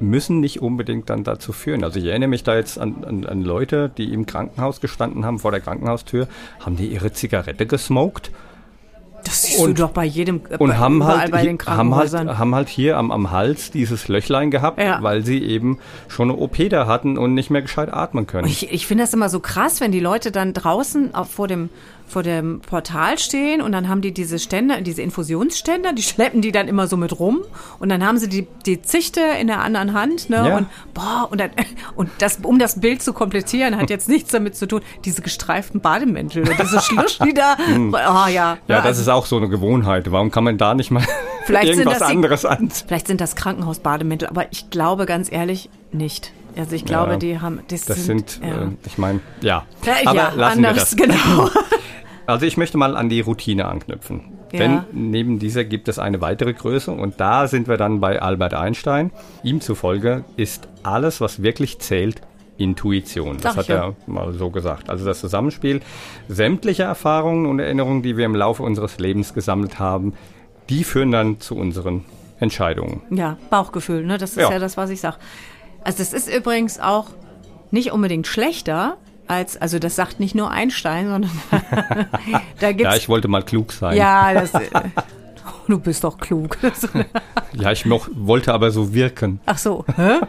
[0.00, 1.84] müssen nicht unbedingt dann dazu führen.
[1.84, 5.38] Also ich erinnere mich da jetzt an, an, an Leute, die im Krankenhaus gestanden haben,
[5.38, 6.28] vor der Krankenhaustür,
[6.60, 8.30] haben die ihre Zigarette gesmoked
[9.24, 12.08] Das siehst Und- du doch bei jedem, und bei, haben halt, bei den haben, halt,
[12.10, 12.38] Krankenhäusern.
[12.38, 15.02] haben halt hier am, am Hals dieses Löchlein gehabt, Ja.
[15.02, 18.48] weil sie eben schon eine OP da hatten und nicht mehr gescheit atmen können.
[18.48, 21.68] Ich, ich finde das immer so krass, wenn die Leute dann draußen auf, vor, dem,
[22.10, 26.52] vor dem Portal stehen und dann haben die diese Ständer, diese Infusionsständer, die schleppen die
[26.52, 27.40] dann immer so mit rum
[27.78, 30.36] und dann haben sie die, die Zichte in der anderen Hand, ne?
[30.48, 30.56] Ja.
[30.56, 31.50] Und boah, und, dann,
[31.94, 35.80] und das, um das Bild zu komplettieren, hat jetzt nichts damit zu tun, diese gestreiften
[35.80, 37.56] Bademäntel oder diese Schlusch, die da.
[37.58, 38.26] Oh ja.
[38.26, 38.32] Hm.
[38.34, 40.10] ja, Ne, das also ist auch so eine Gewohnheit.
[40.10, 41.04] Warum kann man da nicht mal
[41.44, 42.70] Vielleicht sind irgendwas das anderes an?
[42.70, 46.32] Vielleicht sind das Krankenhausbademäntel, aber ich glaube ganz ehrlich nicht.
[46.56, 47.60] Also ich glaube, Ja, die haben.
[47.68, 48.62] Das, Das sind, ja.
[48.62, 49.64] äh, ich meine, ja.
[49.84, 50.96] Ja, Aber lassen wir anderes, das.
[50.96, 51.48] genau.
[52.30, 54.38] Also ich möchte mal an die Routine anknüpfen.
[54.52, 54.58] Ja.
[54.58, 58.54] Denn neben dieser gibt es eine weitere Größe und da sind wir dann bei Albert
[58.54, 59.10] Einstein.
[59.42, 62.20] Ihm zufolge ist alles, was wirklich zählt,
[62.56, 63.38] Intuition.
[63.40, 64.90] Das hat er mal so gesagt.
[64.90, 65.80] Also das Zusammenspiel
[66.28, 70.14] sämtlicher Erfahrungen und Erinnerungen, die wir im Laufe unseres Lebens gesammelt haben,
[70.68, 72.04] die führen dann zu unseren
[72.38, 73.02] Entscheidungen.
[73.10, 74.18] Ja, Bauchgefühl, ne?
[74.18, 74.50] Das ist Ja.
[74.50, 75.18] ja, das, was ich sag.
[75.84, 77.10] Also das ist übrigens auch
[77.70, 78.98] nicht unbedingt schlechter
[79.30, 81.30] als, also das sagt nicht nur Einstein, sondern
[82.60, 83.96] da Ja, gibt's ich wollte mal klug sein.
[83.96, 84.68] ja, das, äh,
[85.68, 86.58] du bist doch klug.
[87.52, 89.40] Ja, ich moch, wollte aber so wirken.
[89.44, 90.20] Ach so, hä?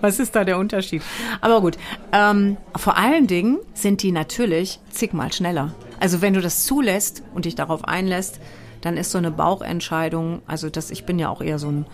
[0.00, 1.02] was ist da der Unterschied?
[1.42, 1.76] Aber gut,
[2.12, 5.74] ähm, vor allen Dingen sind die natürlich zigmal schneller.
[6.00, 8.40] Also wenn du das zulässt und dich darauf einlässt,
[8.80, 11.86] dann ist so eine Bauchentscheidung, also das, ich bin ja auch eher so ein,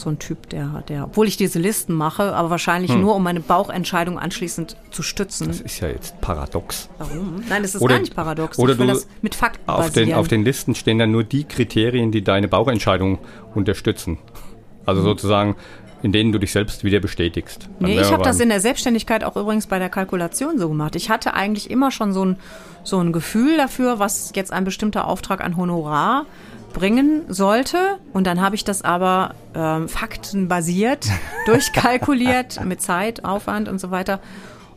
[0.00, 3.00] so ein Typ, der, der, obwohl ich diese Listen mache, aber wahrscheinlich Hm.
[3.00, 5.48] nur, um meine Bauchentscheidung anschließend zu stützen.
[5.48, 6.88] Das ist ja jetzt paradox.
[6.98, 7.42] Warum?
[7.48, 8.58] Nein, das ist Oder- gar nicht paradox.
[8.58, 10.08] oder ich will du- das mit Fakten Auf basieren.
[10.08, 13.18] den, auf den Listen stehen dann nur die Kriterien, die deine Bauchentscheidung
[13.54, 14.18] unterstützen.
[14.86, 15.56] Also sozusagen,
[16.02, 17.68] in denen du dich selbst wieder bestätigst.
[17.78, 17.90] Dann.
[17.90, 20.96] Nee, ich habe das in der Selbstständigkeit auch übrigens bei der Kalkulation so gemacht.
[20.96, 22.36] Ich hatte eigentlich immer schon so ein,
[22.84, 26.26] so ein Gefühl dafür, was jetzt ein bestimmter Auftrag an Honorar
[26.72, 27.98] bringen sollte.
[28.12, 31.06] Und dann habe ich das aber ähm, faktenbasiert
[31.46, 34.20] durchkalkuliert mit Zeit, Aufwand und so weiter.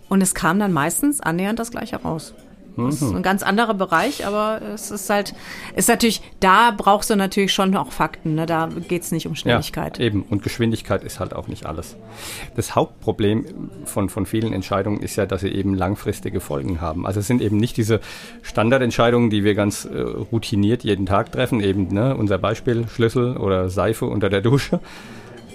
[0.10, 2.34] Und es kam dann meistens annähernd das gleiche raus.
[2.76, 5.36] Das ist ein ganz anderer Bereich, aber es ist halt,
[5.76, 8.46] ist natürlich, da brauchst du natürlich schon auch Fakten, ne?
[8.46, 10.00] da geht's nicht um Schnelligkeit.
[10.00, 10.24] Ja, eben.
[10.24, 11.96] Und Geschwindigkeit ist halt auch nicht alles.
[12.56, 17.06] Das Hauptproblem von, von vielen Entscheidungen ist ja, dass sie eben langfristige Folgen haben.
[17.06, 18.00] Also es sind eben nicht diese
[18.42, 23.70] Standardentscheidungen, die wir ganz äh, routiniert jeden Tag treffen, eben ne, unser Beispiel Schlüssel oder
[23.70, 24.80] Seife unter der Dusche,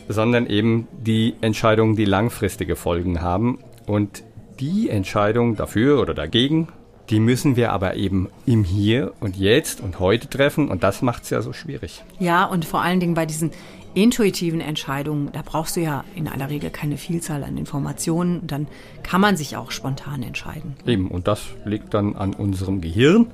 [0.09, 3.59] sondern eben die Entscheidungen, die langfristige Folgen haben.
[3.87, 4.22] Und
[4.61, 6.68] die Entscheidung dafür oder dagegen,
[7.10, 10.68] die müssen wir aber eben im Hier und Jetzt und heute treffen.
[10.68, 12.02] Und das macht es ja so schwierig.
[12.18, 13.50] Ja, und vor allen Dingen bei diesen
[13.94, 18.46] intuitiven Entscheidungen, da brauchst du ja in aller Regel keine Vielzahl an Informationen.
[18.46, 18.68] Dann
[19.02, 20.76] kann man sich auch spontan entscheiden.
[20.86, 23.28] Eben, und das liegt dann an unserem Gehirn.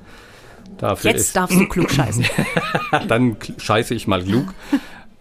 [0.77, 2.25] Dafür Jetzt darfst du klug scheißen.
[3.07, 4.53] dann scheiße ich mal klug.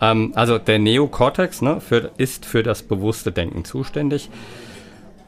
[0.01, 4.31] ähm, also der Neokortex ne, für, ist für das bewusste Denken zuständig.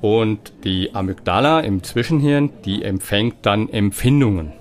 [0.00, 4.52] Und die Amygdala im Zwischenhirn, die empfängt dann Empfindungen.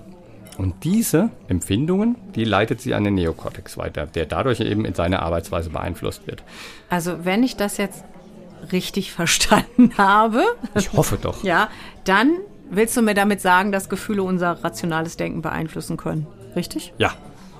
[0.58, 5.21] Und diese Empfindungen, die leitet sie an den Neokortex weiter, der dadurch eben in seiner
[5.21, 6.43] Arbeitsweise beeinflusst wird.
[6.89, 8.06] Also wenn ich das jetzt
[8.71, 10.43] richtig verstanden habe,
[10.76, 11.43] Ich hoffe doch.
[11.43, 11.69] ja,
[12.06, 12.38] dann
[12.69, 16.26] willst du mir damit sagen, dass Gefühle unser rationales Denken beeinflussen können.
[16.56, 16.93] Richtig?
[16.98, 17.13] Ja.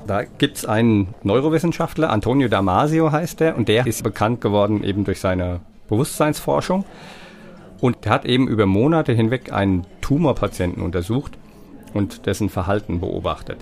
[0.07, 5.19] Da gibt's einen Neurowissenschaftler, Antonio Damasio heißt der, und der ist bekannt geworden eben durch
[5.19, 6.85] seine Bewusstseinsforschung.
[7.81, 11.38] Und hat eben über Monate hinweg einen Tumorpatienten untersucht
[11.93, 13.57] und dessen Verhalten beobachtet.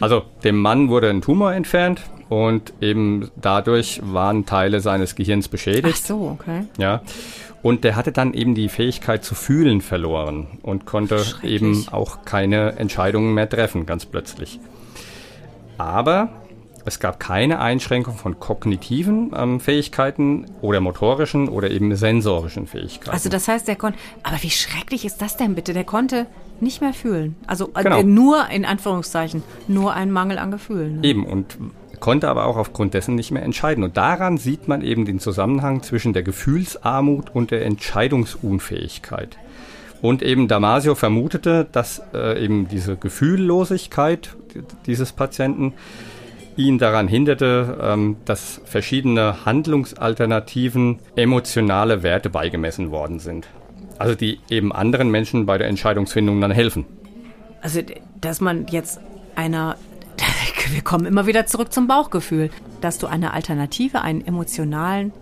[0.00, 5.50] Also dem Mann wurde ein Tumor entfernt und eben dadurch waren Teile seines Gehirns Ach
[5.50, 6.04] beschädigt.
[6.04, 6.64] so, okay.
[6.78, 7.02] Ja.
[7.62, 12.76] Und der hatte dann eben die Fähigkeit zu fühlen verloren und konnte eben auch keine
[12.78, 14.60] Entscheidungen mehr treffen, ganz plötzlich.
[15.78, 16.30] Aber
[16.86, 23.10] es gab keine Einschränkung von kognitiven ähm, Fähigkeiten oder motorischen oder eben sensorischen Fähigkeiten.
[23.10, 23.98] Also das heißt, der konnte.
[24.22, 25.72] Aber wie schrecklich ist das denn bitte?
[25.72, 26.26] Der konnte
[26.60, 27.36] nicht mehr fühlen.
[27.46, 28.02] Also äh, Genau.
[28.02, 31.00] nur in Anführungszeichen, nur ein Mangel an Gefühlen.
[31.00, 31.08] Ne?
[31.08, 31.58] Eben und
[32.00, 33.82] konnte aber auch aufgrund dessen nicht mehr entscheiden.
[33.82, 39.36] Und daran sieht man eben den Zusammenhang zwischen der Gefühlsarmut und der Entscheidungsunfähigkeit.
[40.02, 44.36] Und eben Damasio vermutete, dass äh, eben diese Gefühllosigkeit
[44.86, 45.72] dieses Patienten
[46.56, 53.46] ihn daran hinderte, ähm, dass verschiedene Handlungsalternativen emotionale Werte beigemessen worden sind.
[53.98, 56.84] Also die eben anderen Menschen bei der Entscheidungsfindung dann helfen.
[57.62, 57.80] Also,
[58.20, 59.00] dass man jetzt
[59.34, 59.76] einer,
[60.70, 65.12] wir kommen immer wieder zurück zum Bauchgefühl, dass du einer Alternative einen emotionalen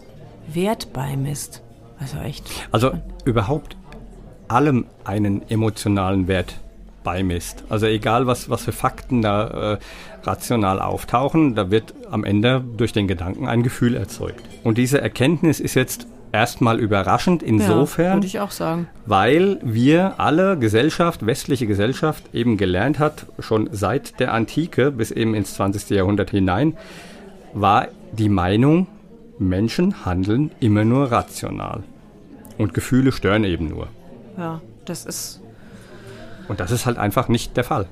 [0.53, 1.63] Wert beimisst.
[1.99, 2.45] Also echt.
[2.71, 2.93] Also
[3.25, 3.77] überhaupt
[4.49, 6.55] allem einen emotionalen Wert
[7.05, 7.63] beimisst.
[7.69, 9.79] Also egal, was, was für Fakten da äh,
[10.25, 14.43] rational auftauchen, da wird am Ende durch den Gedanken ein Gefühl erzeugt.
[14.65, 18.89] Und diese Erkenntnis ist jetzt erstmal überraschend insofern, ja, würde ich auch sagen.
[19.07, 25.35] weil wir alle Gesellschaft, westliche Gesellschaft eben gelernt hat, schon seit der Antike bis eben
[25.35, 25.91] ins 20.
[25.91, 26.77] Jahrhundert hinein,
[27.53, 28.89] war die Meinung,
[29.39, 31.85] Menschen handeln immer nur rational.
[32.59, 33.89] Und Gefühle stören eben nur.
[34.37, 35.41] Ja, das ist.
[36.49, 37.87] Und das ist halt einfach nicht der Fall.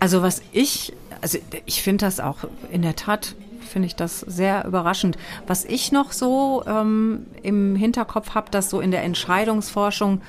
[0.00, 2.38] Also was ich, also ich finde das auch
[2.70, 5.16] in der Tat, finde ich das sehr überraschend.
[5.46, 10.20] Was ich noch so ähm, im Hinterkopf habe, dass so in der Entscheidungsforschung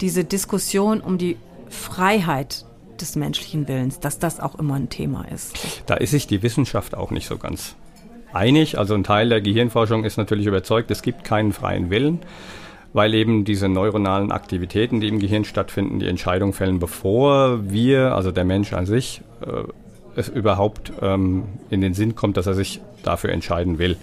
[0.00, 1.36] diese Diskussion um die
[1.68, 2.64] Freiheit
[3.00, 5.56] des menschlichen Willens, dass das auch immer ein Thema ist.
[5.86, 7.74] Da ist sich die Wissenschaft auch nicht so ganz
[8.32, 8.78] einig.
[8.78, 12.20] Also ein Teil der Gehirnforschung ist natürlich überzeugt, es gibt keinen freien Willen
[12.94, 18.30] weil eben diese neuronalen Aktivitäten, die im Gehirn stattfinden, die Entscheidung fällen, bevor wir, also
[18.30, 19.64] der Mensch an sich, äh,
[20.16, 23.96] es überhaupt ähm, in den Sinn kommt, dass er sich dafür entscheiden will.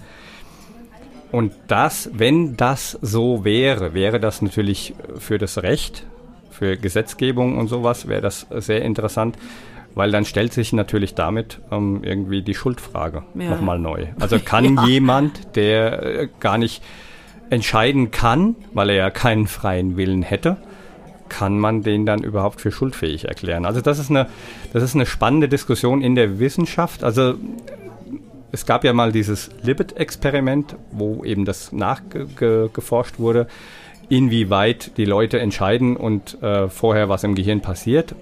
[1.32, 6.04] Und das, wenn das so wäre, wäre das natürlich für das Recht,
[6.50, 9.38] für Gesetzgebung und sowas, wäre das sehr interessant,
[9.94, 13.48] weil dann stellt sich natürlich damit ähm, irgendwie die Schuldfrage ja.
[13.48, 14.08] nochmal neu.
[14.20, 14.86] Also kann ja.
[14.86, 16.82] jemand, der äh, gar nicht
[17.52, 20.56] entscheiden kann, weil er ja keinen freien Willen hätte,
[21.28, 23.66] kann man den dann überhaupt für schuldfähig erklären?
[23.66, 24.26] Also das ist eine,
[24.72, 27.04] das ist eine spannende Diskussion in der Wissenschaft.
[27.04, 27.34] Also
[28.52, 33.46] es gab ja mal dieses Libet-Experiment, wo eben das nachgeforscht wurde,
[34.08, 38.14] inwieweit die Leute entscheiden und äh, vorher was im Gehirn passiert.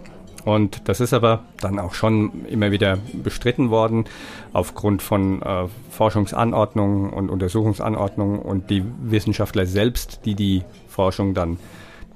[0.45, 4.05] Und das ist aber dann auch schon immer wieder bestritten worden
[4.53, 11.59] aufgrund von äh, Forschungsanordnungen und Untersuchungsanordnungen und die Wissenschaftler selbst, die die Forschung dann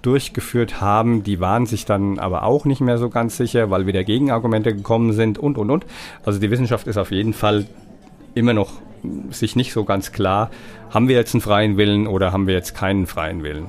[0.04, 4.04] durchgeführt haben, die waren sich dann aber auch nicht mehr so ganz sicher, weil wieder
[4.04, 5.87] Gegenargumente gekommen sind und, und, und.
[6.24, 7.66] Also die Wissenschaft ist auf jeden Fall
[8.34, 8.72] immer noch
[9.30, 10.50] sich nicht so ganz klar,
[10.90, 13.66] haben wir jetzt einen freien Willen oder haben wir jetzt keinen freien Willen.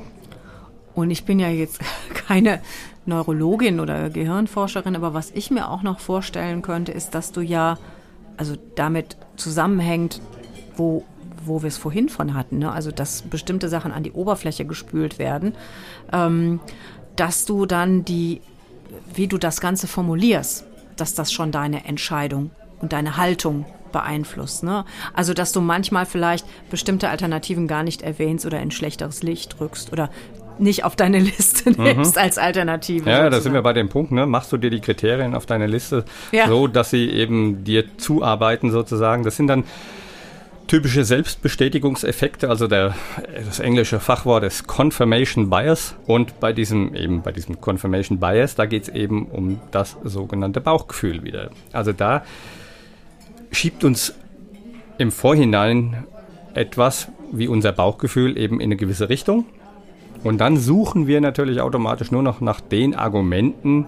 [0.94, 1.80] Und ich bin ja jetzt
[2.28, 2.60] keine
[3.06, 7.78] Neurologin oder Gehirnforscherin, aber was ich mir auch noch vorstellen könnte, ist, dass du ja,
[8.38, 10.22] also damit zusammenhängt,
[10.76, 11.04] wo,
[11.44, 12.72] wo wir es vorhin von hatten, ne?
[12.72, 15.54] also dass bestimmte Sachen an die Oberfläche gespült werden,
[16.12, 16.60] ähm,
[17.16, 18.42] dass du dann die,
[19.14, 20.66] wie du das Ganze formulierst,
[20.96, 24.64] dass das schon deine Entscheidung und deine Haltung beeinflusst.
[24.64, 24.84] Ne?
[25.14, 29.94] Also, dass du manchmal vielleicht bestimmte Alternativen gar nicht erwähnst oder in schlechteres Licht rückst
[29.94, 30.10] oder
[30.60, 31.84] nicht auf deine Liste mhm.
[31.84, 32.22] nimmst mhm.
[32.22, 33.10] als Alternative.
[33.10, 34.26] Ja, da sind wir bei dem Punkt, ne?
[34.26, 36.48] Machst du dir die Kriterien auf deine Liste ja.
[36.48, 39.24] so, dass sie eben dir zuarbeiten sozusagen.
[39.24, 39.64] Das sind dann
[40.68, 42.96] typische Selbstbestätigungseffekte, also der,
[43.46, 45.96] das englische Fachwort ist Confirmation Bias.
[46.08, 50.62] Und bei diesem, eben bei diesem Confirmation Bias, da geht es eben um das sogenannte
[50.62, 51.52] Bauchgefühl wieder.
[51.72, 52.24] Also da
[53.52, 54.16] schiebt uns
[54.98, 56.06] im Vorhinein
[56.54, 59.46] etwas wie unser Bauchgefühl eben in eine gewisse Richtung.
[60.26, 63.86] Und dann suchen wir natürlich automatisch nur noch nach den Argumenten,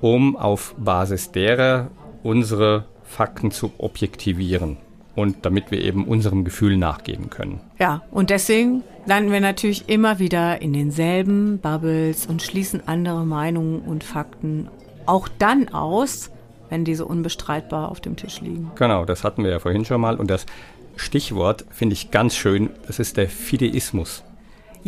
[0.00, 1.88] um auf Basis derer
[2.22, 4.76] unsere Fakten zu objektivieren
[5.16, 7.58] und damit wir eben unserem Gefühl nachgeben können.
[7.80, 13.80] Ja, und deswegen landen wir natürlich immer wieder in denselben Bubbles und schließen andere Meinungen
[13.80, 14.68] und Fakten
[15.04, 16.30] auch dann aus,
[16.68, 18.70] wenn diese unbestreitbar auf dem Tisch liegen.
[18.76, 20.14] Genau, das hatten wir ja vorhin schon mal.
[20.14, 20.46] Und das
[20.94, 24.22] Stichwort finde ich ganz schön, das ist der Fideismus.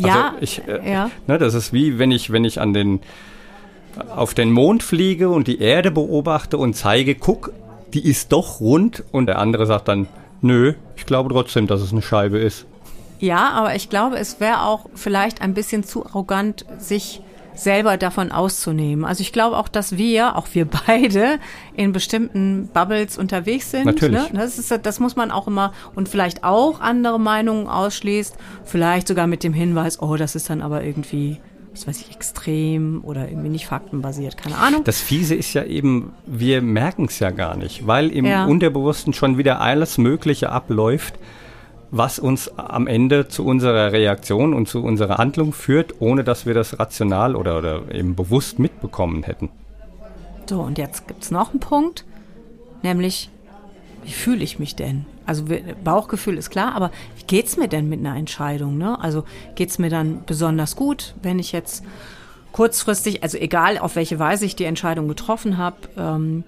[0.07, 1.11] Ja, also ich, äh, ja.
[1.27, 2.99] Ne, das ist wie wenn ich, wenn ich an den
[4.15, 7.51] auf den Mond fliege und die Erde beobachte und zeige, guck,
[7.93, 10.07] die ist doch rund und der andere sagt dann,
[10.41, 12.65] nö, ich glaube trotzdem, dass es eine Scheibe ist.
[13.19, 17.21] Ja, aber ich glaube, es wäre auch vielleicht ein bisschen zu arrogant, sich
[17.59, 19.05] selber davon auszunehmen.
[19.05, 21.39] Also ich glaube auch, dass wir, auch wir beide,
[21.75, 23.85] in bestimmten Bubbles unterwegs sind.
[23.85, 24.31] Natürlich.
[24.31, 24.39] Ne?
[24.39, 28.35] Das, ist, das muss man auch immer und vielleicht auch andere Meinungen ausschließt.
[28.63, 31.39] Vielleicht sogar mit dem Hinweis, oh, das ist dann aber irgendwie
[31.71, 34.83] was weiß ich, extrem oder irgendwie nicht faktenbasiert, keine Ahnung.
[34.83, 38.45] Das Fiese ist ja eben, wir merken es ja gar nicht, weil im ja.
[38.45, 41.13] Unterbewussten schon wieder alles Mögliche abläuft,
[41.91, 46.53] was uns am Ende zu unserer Reaktion und zu unserer Handlung führt, ohne dass wir
[46.53, 49.49] das rational oder, oder eben bewusst mitbekommen hätten.
[50.47, 52.05] So, und jetzt gibt es noch einen Punkt,
[52.81, 53.29] nämlich,
[54.03, 55.05] wie fühle ich mich denn?
[55.25, 55.45] Also
[55.83, 58.77] Bauchgefühl ist klar, aber wie geht es mir denn mit einer Entscheidung?
[58.77, 58.99] Ne?
[58.99, 61.83] Also geht es mir dann besonders gut, wenn ich jetzt
[62.51, 66.43] kurzfristig, also egal auf welche Weise ich die Entscheidung getroffen habe, ähm,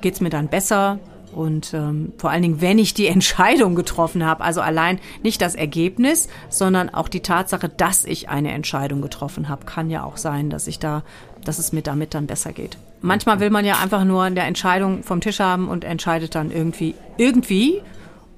[0.00, 0.98] geht es mir dann besser?
[1.36, 5.54] Und ähm, vor allen Dingen, wenn ich die Entscheidung getroffen habe, also allein nicht das
[5.54, 10.48] Ergebnis, sondern auch die Tatsache, dass ich eine Entscheidung getroffen habe, kann ja auch sein,
[10.48, 11.02] dass ich da,
[11.44, 12.78] dass es mir damit dann besser geht.
[13.02, 16.94] Manchmal will man ja einfach nur eine Entscheidung vom Tisch haben und entscheidet dann irgendwie,
[17.18, 17.82] irgendwie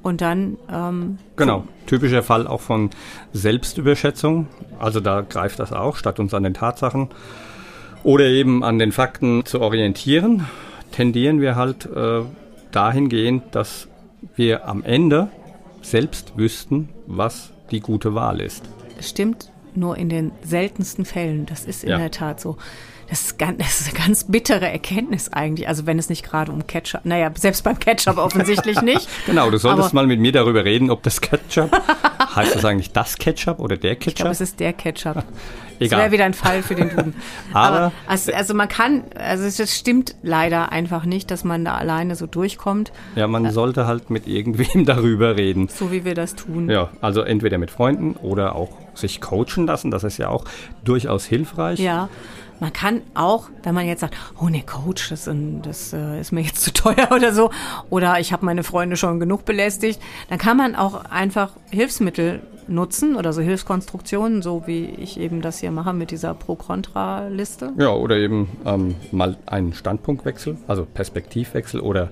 [0.03, 0.59] und dann.
[0.69, 2.91] Ähm, genau, typischer Fall auch von
[3.33, 4.49] Selbstüberschätzung.
[4.81, 7.11] Also da greift das auch, statt uns an den Tatsachen
[8.03, 10.47] oder eben an den Fakten zu orientieren,
[10.91, 12.23] tendieren wir halt äh,
[12.73, 13.89] dahingehend, dass
[14.37, 15.29] wir am Ende
[15.83, 18.65] selbst wüssten, was die gute Wahl ist.
[19.01, 21.47] Stimmt nur in den seltensten Fällen.
[21.47, 21.99] Das ist in ja.
[21.99, 22.57] der Tat so.
[23.09, 25.67] Das ist, ganz, das ist eine ganz bittere Erkenntnis eigentlich.
[25.67, 29.09] Also wenn es nicht gerade um Ketchup, naja, selbst beim Ketchup offensichtlich nicht.
[29.25, 31.71] genau, du solltest mal mit mir darüber reden, ob das Ketchup,
[32.37, 34.09] heißt das eigentlich das Ketchup oder der Ketchup?
[34.09, 35.25] Ich glaube, es ist der Ketchup.
[35.81, 35.91] Egal.
[35.91, 37.15] Das wäre wieder ein Fall für den Duden.
[37.53, 41.77] Aber, Aber also, also, man kann, also es stimmt leider einfach nicht, dass man da
[41.77, 42.93] alleine so durchkommt.
[43.15, 45.69] Ja, man äh, sollte halt mit irgendwem darüber reden.
[45.69, 46.69] So wie wir das tun.
[46.69, 49.91] Ja, also entweder mit Freunden oder auch sich coachen lassen.
[49.91, 50.45] Das ist ja auch
[50.83, 51.79] durchaus hilfreich.
[51.79, 52.09] Ja.
[52.61, 55.31] Man kann auch, wenn man jetzt sagt, oh ne, Coach, das,
[55.63, 57.51] das äh, ist mir jetzt zu teuer oder so,
[57.91, 63.17] oder ich habe meine Freunde schon genug belästigt, dann kann man auch einfach Hilfsmittel nutzen
[63.17, 67.73] oder so Hilfskonstruktionen, so wie ich eben das hier mache mit dieser Pro-Kontra-Liste.
[67.79, 72.11] Ja, oder eben ähm, mal einen Standpunktwechsel, also Perspektivwechsel oder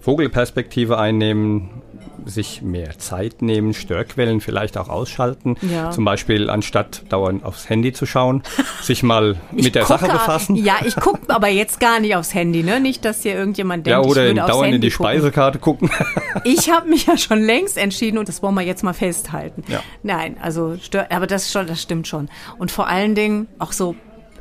[0.00, 1.82] Vogelperspektive einnehmen,
[2.26, 5.56] sich mehr Zeit nehmen, Störquellen vielleicht auch ausschalten.
[5.62, 5.90] Ja.
[5.90, 8.42] Zum Beispiel anstatt dauernd aufs Handy zu schauen,
[8.82, 10.56] sich mal mit der Sache befassen.
[10.56, 12.80] Ja, ich gucke aber jetzt gar nicht aufs Handy, ne?
[12.80, 15.06] Nicht, dass hier irgendjemand denkt, ja, oder ich würde dauernd in die gucken.
[15.06, 15.90] Speisekarte gucken.
[16.44, 19.62] ich habe mich ja schon längst entschieden und das wollen wir jetzt mal festhalten.
[19.68, 19.80] Ja.
[20.02, 22.28] Nein, also stört, aber das schon, das stimmt schon.
[22.58, 23.94] Und vor allen Dingen auch so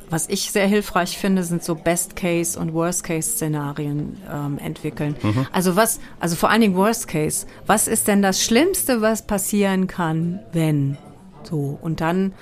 [0.10, 5.15] was ich sehr hilfreich finde, sind so Best-Case- und Worst-Case-Szenarien ähm, entwickeln.
[5.22, 5.48] Mhm.
[5.52, 7.48] Also was, also vor allen Dingen Worst-Case.
[7.65, 10.98] Was ist denn das Schlimmste, was passieren kann, wenn?
[11.44, 11.78] So.
[11.82, 12.34] Und dann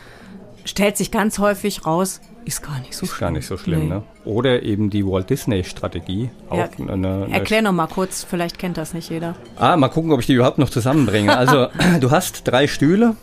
[0.66, 3.20] stellt sich ganz häufig raus, ist gar nicht so ist schlimm.
[3.20, 3.86] gar nicht so schlimm, nee.
[3.88, 4.04] ne?
[4.26, 6.30] Oder eben die Walt Disney-Strategie.
[6.52, 9.36] Ja, eine, eine erklär noch mal kurz, vielleicht kennt das nicht jeder.
[9.56, 11.36] Ah, mal gucken, ob ich die überhaupt noch zusammenbringe.
[11.36, 11.68] Also,
[12.02, 13.16] du hast drei Stühle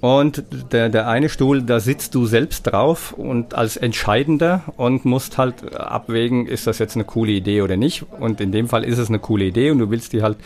[0.00, 5.38] und der, der eine Stuhl, da sitzt du selbst drauf und als Entscheidender und musst
[5.38, 8.04] halt abwägen, ist das jetzt eine coole Idee oder nicht.
[8.18, 10.38] Und in dem Fall ist es eine coole Idee und du willst die halt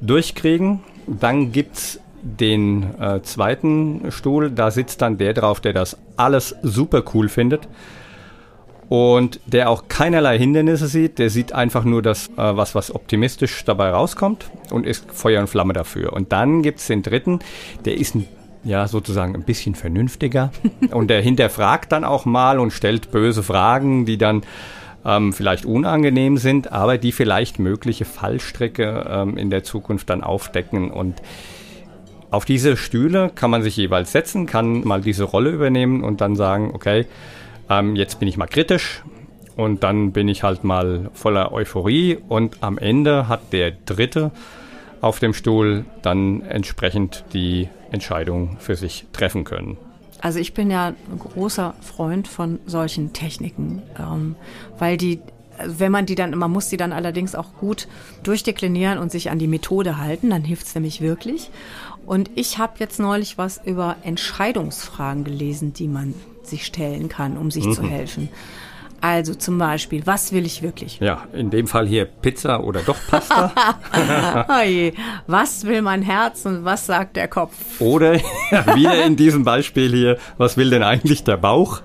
[0.00, 0.80] durchkriegen.
[1.06, 7.02] Dann gibt's den äh, zweiten Stuhl, da sitzt dann der drauf, der das alles super
[7.14, 7.68] cool findet
[8.88, 11.18] und der auch keinerlei Hindernisse sieht.
[11.18, 15.48] Der sieht einfach nur das, äh, was, was optimistisch dabei rauskommt und ist Feuer und
[15.48, 16.12] Flamme dafür.
[16.12, 17.40] Und dann gibt's den dritten,
[17.84, 18.28] der ist ein
[18.64, 20.50] ja, sozusagen ein bisschen vernünftiger.
[20.92, 24.42] und der hinterfragt dann auch mal und stellt böse Fragen, die dann
[25.04, 30.90] ähm, vielleicht unangenehm sind, aber die vielleicht mögliche Fallstrecke ähm, in der Zukunft dann aufdecken.
[30.90, 31.22] Und
[32.30, 36.36] auf diese Stühle kann man sich jeweils setzen, kann mal diese Rolle übernehmen und dann
[36.36, 37.06] sagen, okay,
[37.68, 39.02] ähm, jetzt bin ich mal kritisch.
[39.54, 44.30] Und dann bin ich halt mal voller Euphorie und am Ende hat der Dritte
[45.02, 49.76] auf dem Stuhl dann entsprechend die Entscheidung für sich treffen können.
[50.20, 54.36] Also ich bin ja ein großer Freund von solchen Techniken, ähm,
[54.78, 55.18] weil die,
[55.66, 57.88] wenn man die dann, man muss die dann allerdings auch gut
[58.22, 61.50] durchdeklinieren und sich an die Methode halten, dann hilft es nämlich wirklich.
[62.06, 67.50] Und ich habe jetzt neulich was über Entscheidungsfragen gelesen, die man sich stellen kann, um
[67.50, 67.72] sich mhm.
[67.72, 68.28] zu helfen.
[69.02, 71.00] Also zum Beispiel, was will ich wirklich?
[71.00, 73.52] Ja, in dem Fall hier Pizza oder doch Pasta.
[74.48, 74.90] oh.
[75.26, 77.52] Was will mein Herz und was sagt der Kopf?
[77.80, 78.14] Oder
[78.74, 81.82] wieder in diesem Beispiel hier, was will denn eigentlich der Bauch?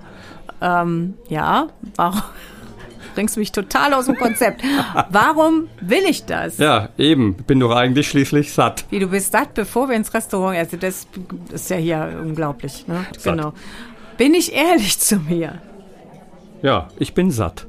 [0.60, 2.22] Ähm, ja, warum?
[3.14, 4.62] bringst mich total aus dem Konzept.
[5.10, 6.58] Warum will ich das?
[6.58, 7.34] Ja, eben.
[7.34, 8.84] Bin doch eigentlich schließlich satt.
[8.90, 11.08] Wie, du bist satt, bevor wir ins Restaurant, also das
[11.52, 13.04] ist ja hier unglaublich, ne?
[13.24, 13.54] Genau.
[14.18, 15.60] Bin ich ehrlich zu mir?
[16.62, 17.66] Ja, ich bin satt.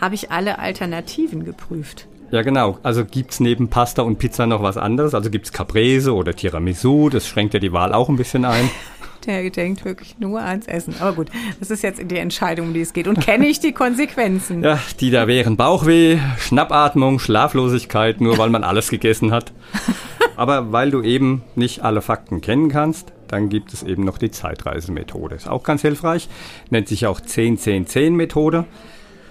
[0.00, 2.06] Habe ich alle Alternativen geprüft?
[2.30, 2.78] Ja, genau.
[2.82, 5.14] Also gibt es neben Pasta und Pizza noch was anderes?
[5.14, 7.08] Also gibt es Caprese oder Tiramisu?
[7.08, 8.68] Das schränkt ja die Wahl auch ein bisschen ein.
[9.26, 10.94] Der denkt wirklich nur ans Essen.
[11.00, 11.28] Aber gut,
[11.58, 13.08] das ist jetzt die Entscheidung, um die es geht.
[13.08, 14.62] Und kenne ich die Konsequenzen?
[14.66, 19.52] Ja, die da wären Bauchweh, Schnappatmung, Schlaflosigkeit, nur weil man alles gegessen hat.
[20.36, 24.30] aber weil du eben nicht alle Fakten kennen kannst, dann gibt es eben noch die
[24.30, 25.34] Zeitreisemethode.
[25.34, 26.28] Ist auch ganz hilfreich.
[26.70, 28.64] Nennt sich auch 10-10-10-Methode.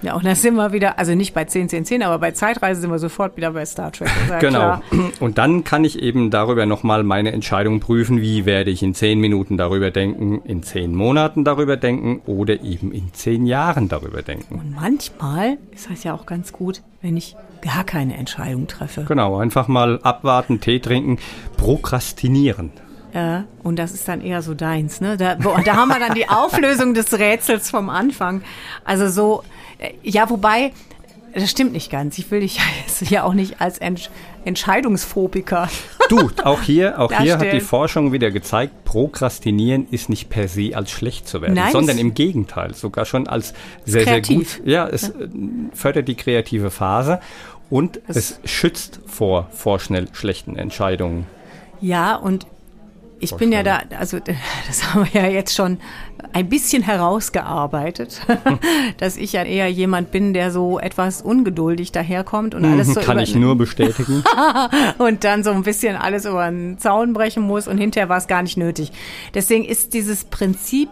[0.01, 2.81] Ja, und da sind wir wieder, also nicht bei 10, 10, 10, aber bei Zeitreise
[2.81, 4.09] sind wir sofort wieder bei Star Trek.
[4.29, 4.59] Ja genau.
[4.59, 4.83] Klar.
[5.19, 9.19] Und dann kann ich eben darüber nochmal meine Entscheidung prüfen, wie werde ich in 10
[9.19, 14.59] Minuten darüber denken, in 10 Monaten darüber denken oder eben in 10 Jahren darüber denken.
[14.59, 19.05] Und manchmal ist das ja auch ganz gut, wenn ich gar keine Entscheidung treffe.
[19.07, 21.17] Genau, einfach mal abwarten, Tee trinken,
[21.57, 22.71] prokrastinieren.
[23.15, 25.15] Ja, und das ist dann eher so deins, ne?
[25.15, 28.41] Da, boah, da haben wir dann die Auflösung des Rätsels vom Anfang.
[28.83, 29.43] Also so,
[29.77, 30.73] äh, ja, wobei,
[31.33, 32.17] das stimmt nicht ganz.
[32.17, 32.59] Ich will dich
[33.09, 34.09] ja auch nicht als Entsch
[34.43, 35.69] Entscheidungsphobiker.
[36.09, 40.71] Du, auch hier, auch hier hat die Forschung wieder gezeigt, Prokrastinieren ist nicht per se
[40.75, 43.55] als schlecht zu werden, Nein, sondern im Gegenteil, sogar schon als
[43.85, 44.51] sehr, kreativ.
[44.51, 44.67] sehr gut.
[44.67, 45.25] Ja, es ja.
[45.25, 45.29] Äh,
[45.73, 47.21] fördert die kreative Phase
[47.71, 51.25] und es, es schützt vor vorschnell schlechten Entscheidungen.
[51.81, 52.45] Ja, und
[53.19, 54.19] ich bin ja da, also
[54.67, 55.79] das haben wir ja jetzt schon
[56.33, 58.21] ein bisschen herausgearbeitet,
[58.97, 63.19] dass ich ja eher jemand bin, der so etwas ungeduldig daherkommt und alles so kann
[63.19, 64.23] ich nur bestätigen
[64.97, 68.27] und dann so ein bisschen alles über den Zaun brechen muss und hinterher war es
[68.27, 68.91] gar nicht nötig.
[69.33, 70.89] Deswegen ist dieses Prinzip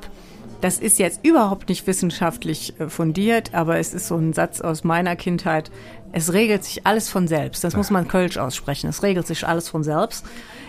[0.62, 4.86] das ist jetzt überhaupt nicht wissenschaftlich äh, fundiert, aber es ist so ein Satz aus
[4.86, 5.72] meiner Kindheit.
[6.14, 7.66] Es regelt sich alles von selbst.
[7.66, 8.88] Das muss man Kölsch aussprechen.
[8.88, 10.26] Es regelt sich alles von selbst.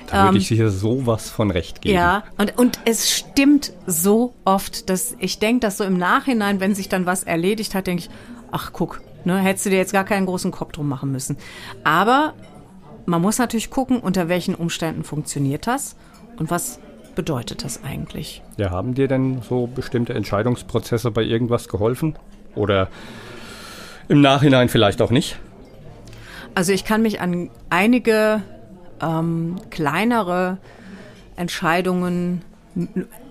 [0.07, 1.95] Da würde ich ähm, sicher sowas von recht geben.
[1.95, 6.75] Ja, und, und es stimmt so oft, dass ich denke, dass so im Nachhinein, wenn
[6.75, 8.11] sich dann was erledigt hat, denke ich,
[8.51, 11.37] ach guck, ne, hättest du dir jetzt gar keinen großen Kopf drum machen müssen.
[11.83, 12.35] Aber
[13.07, 15.97] man muss natürlich gucken, unter welchen Umständen funktioniert das
[16.39, 16.81] und was
[17.15, 18.43] bedeutet das eigentlich?
[18.57, 22.17] Ja, haben dir denn so bestimmte Entscheidungsprozesse bei irgendwas geholfen?
[22.55, 22.89] Oder
[24.09, 25.39] im Nachhinein vielleicht auch nicht?
[26.55, 28.43] Also ich kann mich an einige
[29.05, 30.59] ähm, kleinere
[31.37, 32.43] Entscheidungen,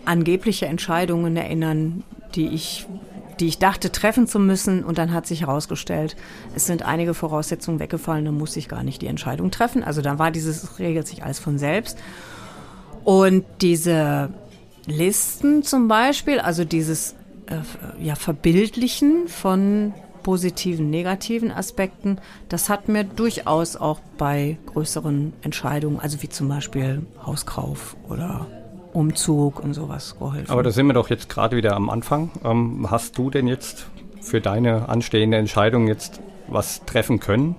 [0.06, 2.04] angebliche Entscheidungen erinnern,
[2.36, 2.88] die ich,
[3.40, 6.16] die ich dachte treffen zu müssen und dann hat sich herausgestellt,
[6.56, 9.84] es sind einige Voraussetzungen weggefallen, dann musste ich gar nicht die Entscheidung treffen.
[9.84, 11.98] Also dann war dieses, regelt sich alles von selbst.
[13.04, 14.30] Und diese
[14.86, 17.16] Listen zum Beispiel, also dieses
[17.48, 19.94] äh, ja, Verbildlichen von
[20.24, 22.18] positiven, negativen Aspekten,
[22.50, 28.48] das hat mir durchaus auch bei größeren Entscheidungen, also wie zum Beispiel Hauskauf oder
[28.94, 30.50] Umzug und sowas geholfen.
[30.50, 32.32] Aber da sind wir doch jetzt gerade wieder am Anfang.
[32.44, 33.88] Ähm, hast du denn jetzt
[34.22, 37.56] für deine anstehende Entscheidung jetzt was treffen können?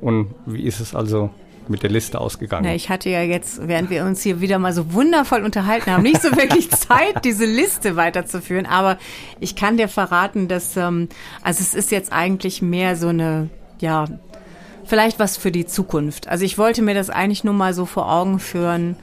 [0.00, 1.30] Und wie ist es also
[1.68, 2.64] mit der Liste ausgegangen?
[2.66, 6.02] Na, ich hatte ja jetzt, während wir uns hier wieder mal so wundervoll unterhalten haben,
[6.02, 8.66] nicht so wirklich Zeit, diese Liste weiterzuführen.
[8.66, 8.98] Aber
[9.40, 11.08] ich kann dir verraten, dass, ähm,
[11.42, 13.48] also es ist jetzt eigentlich mehr so eine,
[13.80, 14.06] ja,
[14.84, 16.28] vielleicht was für die Zukunft.
[16.28, 18.96] Also ich wollte mir das eigentlich nur mal so vor Augen führen.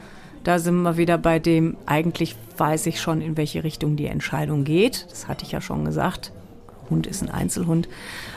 [0.44, 4.64] Da sind wir wieder bei dem, eigentlich weiß ich schon, in welche Richtung die Entscheidung
[4.64, 5.08] geht.
[5.10, 6.32] Das hatte ich ja schon gesagt.
[6.90, 7.88] Hund ist ein Einzelhund.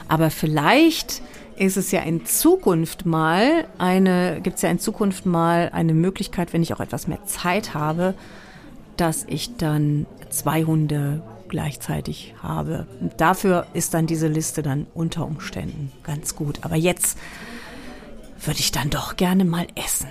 [0.07, 1.21] Aber vielleicht
[1.57, 6.53] ist es ja in Zukunft mal eine, gibt es ja in Zukunft mal eine Möglichkeit,
[6.53, 8.13] wenn ich auch etwas mehr Zeit habe,
[8.97, 12.87] dass ich dann zwei Hunde gleichzeitig habe.
[12.99, 16.59] Und dafür ist dann diese Liste dann unter Umständen ganz gut.
[16.61, 17.17] Aber jetzt
[18.43, 20.07] würde ich dann doch gerne mal essen.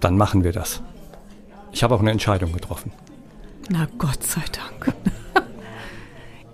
[0.00, 0.82] Dann machen wir das.
[1.72, 2.92] Ich habe auch eine Entscheidung getroffen.
[3.70, 4.94] Na Gott sei Dank.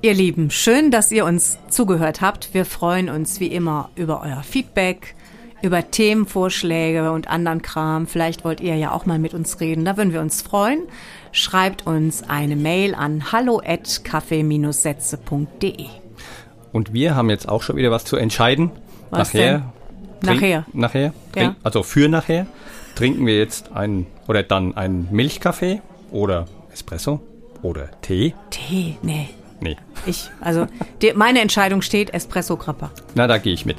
[0.01, 2.55] Ihr Lieben, schön, dass ihr uns zugehört habt.
[2.55, 5.17] Wir freuen uns wie immer über euer Feedback,
[5.61, 8.07] über Themenvorschläge und anderen Kram.
[8.07, 9.85] Vielleicht wollt ihr ja auch mal mit uns reden.
[9.85, 10.83] Da würden wir uns freuen.
[11.33, 15.87] Schreibt uns eine Mail an hallo@kaffee-sätze.de.
[16.71, 18.71] Und wir haben jetzt auch schon wieder was zu entscheiden.
[19.11, 19.73] Was nachher.
[20.23, 20.35] Denn?
[20.35, 20.65] Nachher.
[20.73, 21.13] Nachher.
[21.35, 21.57] Ja.
[21.65, 22.47] Also für nachher
[22.95, 25.83] trinken wir jetzt einen oder dann einen Milchkaffee
[26.13, 27.19] oder Espresso
[27.63, 28.37] oder Tee.
[28.51, 29.31] Tee, nee.
[29.61, 29.77] Nee.
[30.07, 30.67] Ich, also
[31.03, 32.91] die, meine Entscheidung steht Espresso Grappa.
[33.15, 33.77] Na, da gehe ich mit.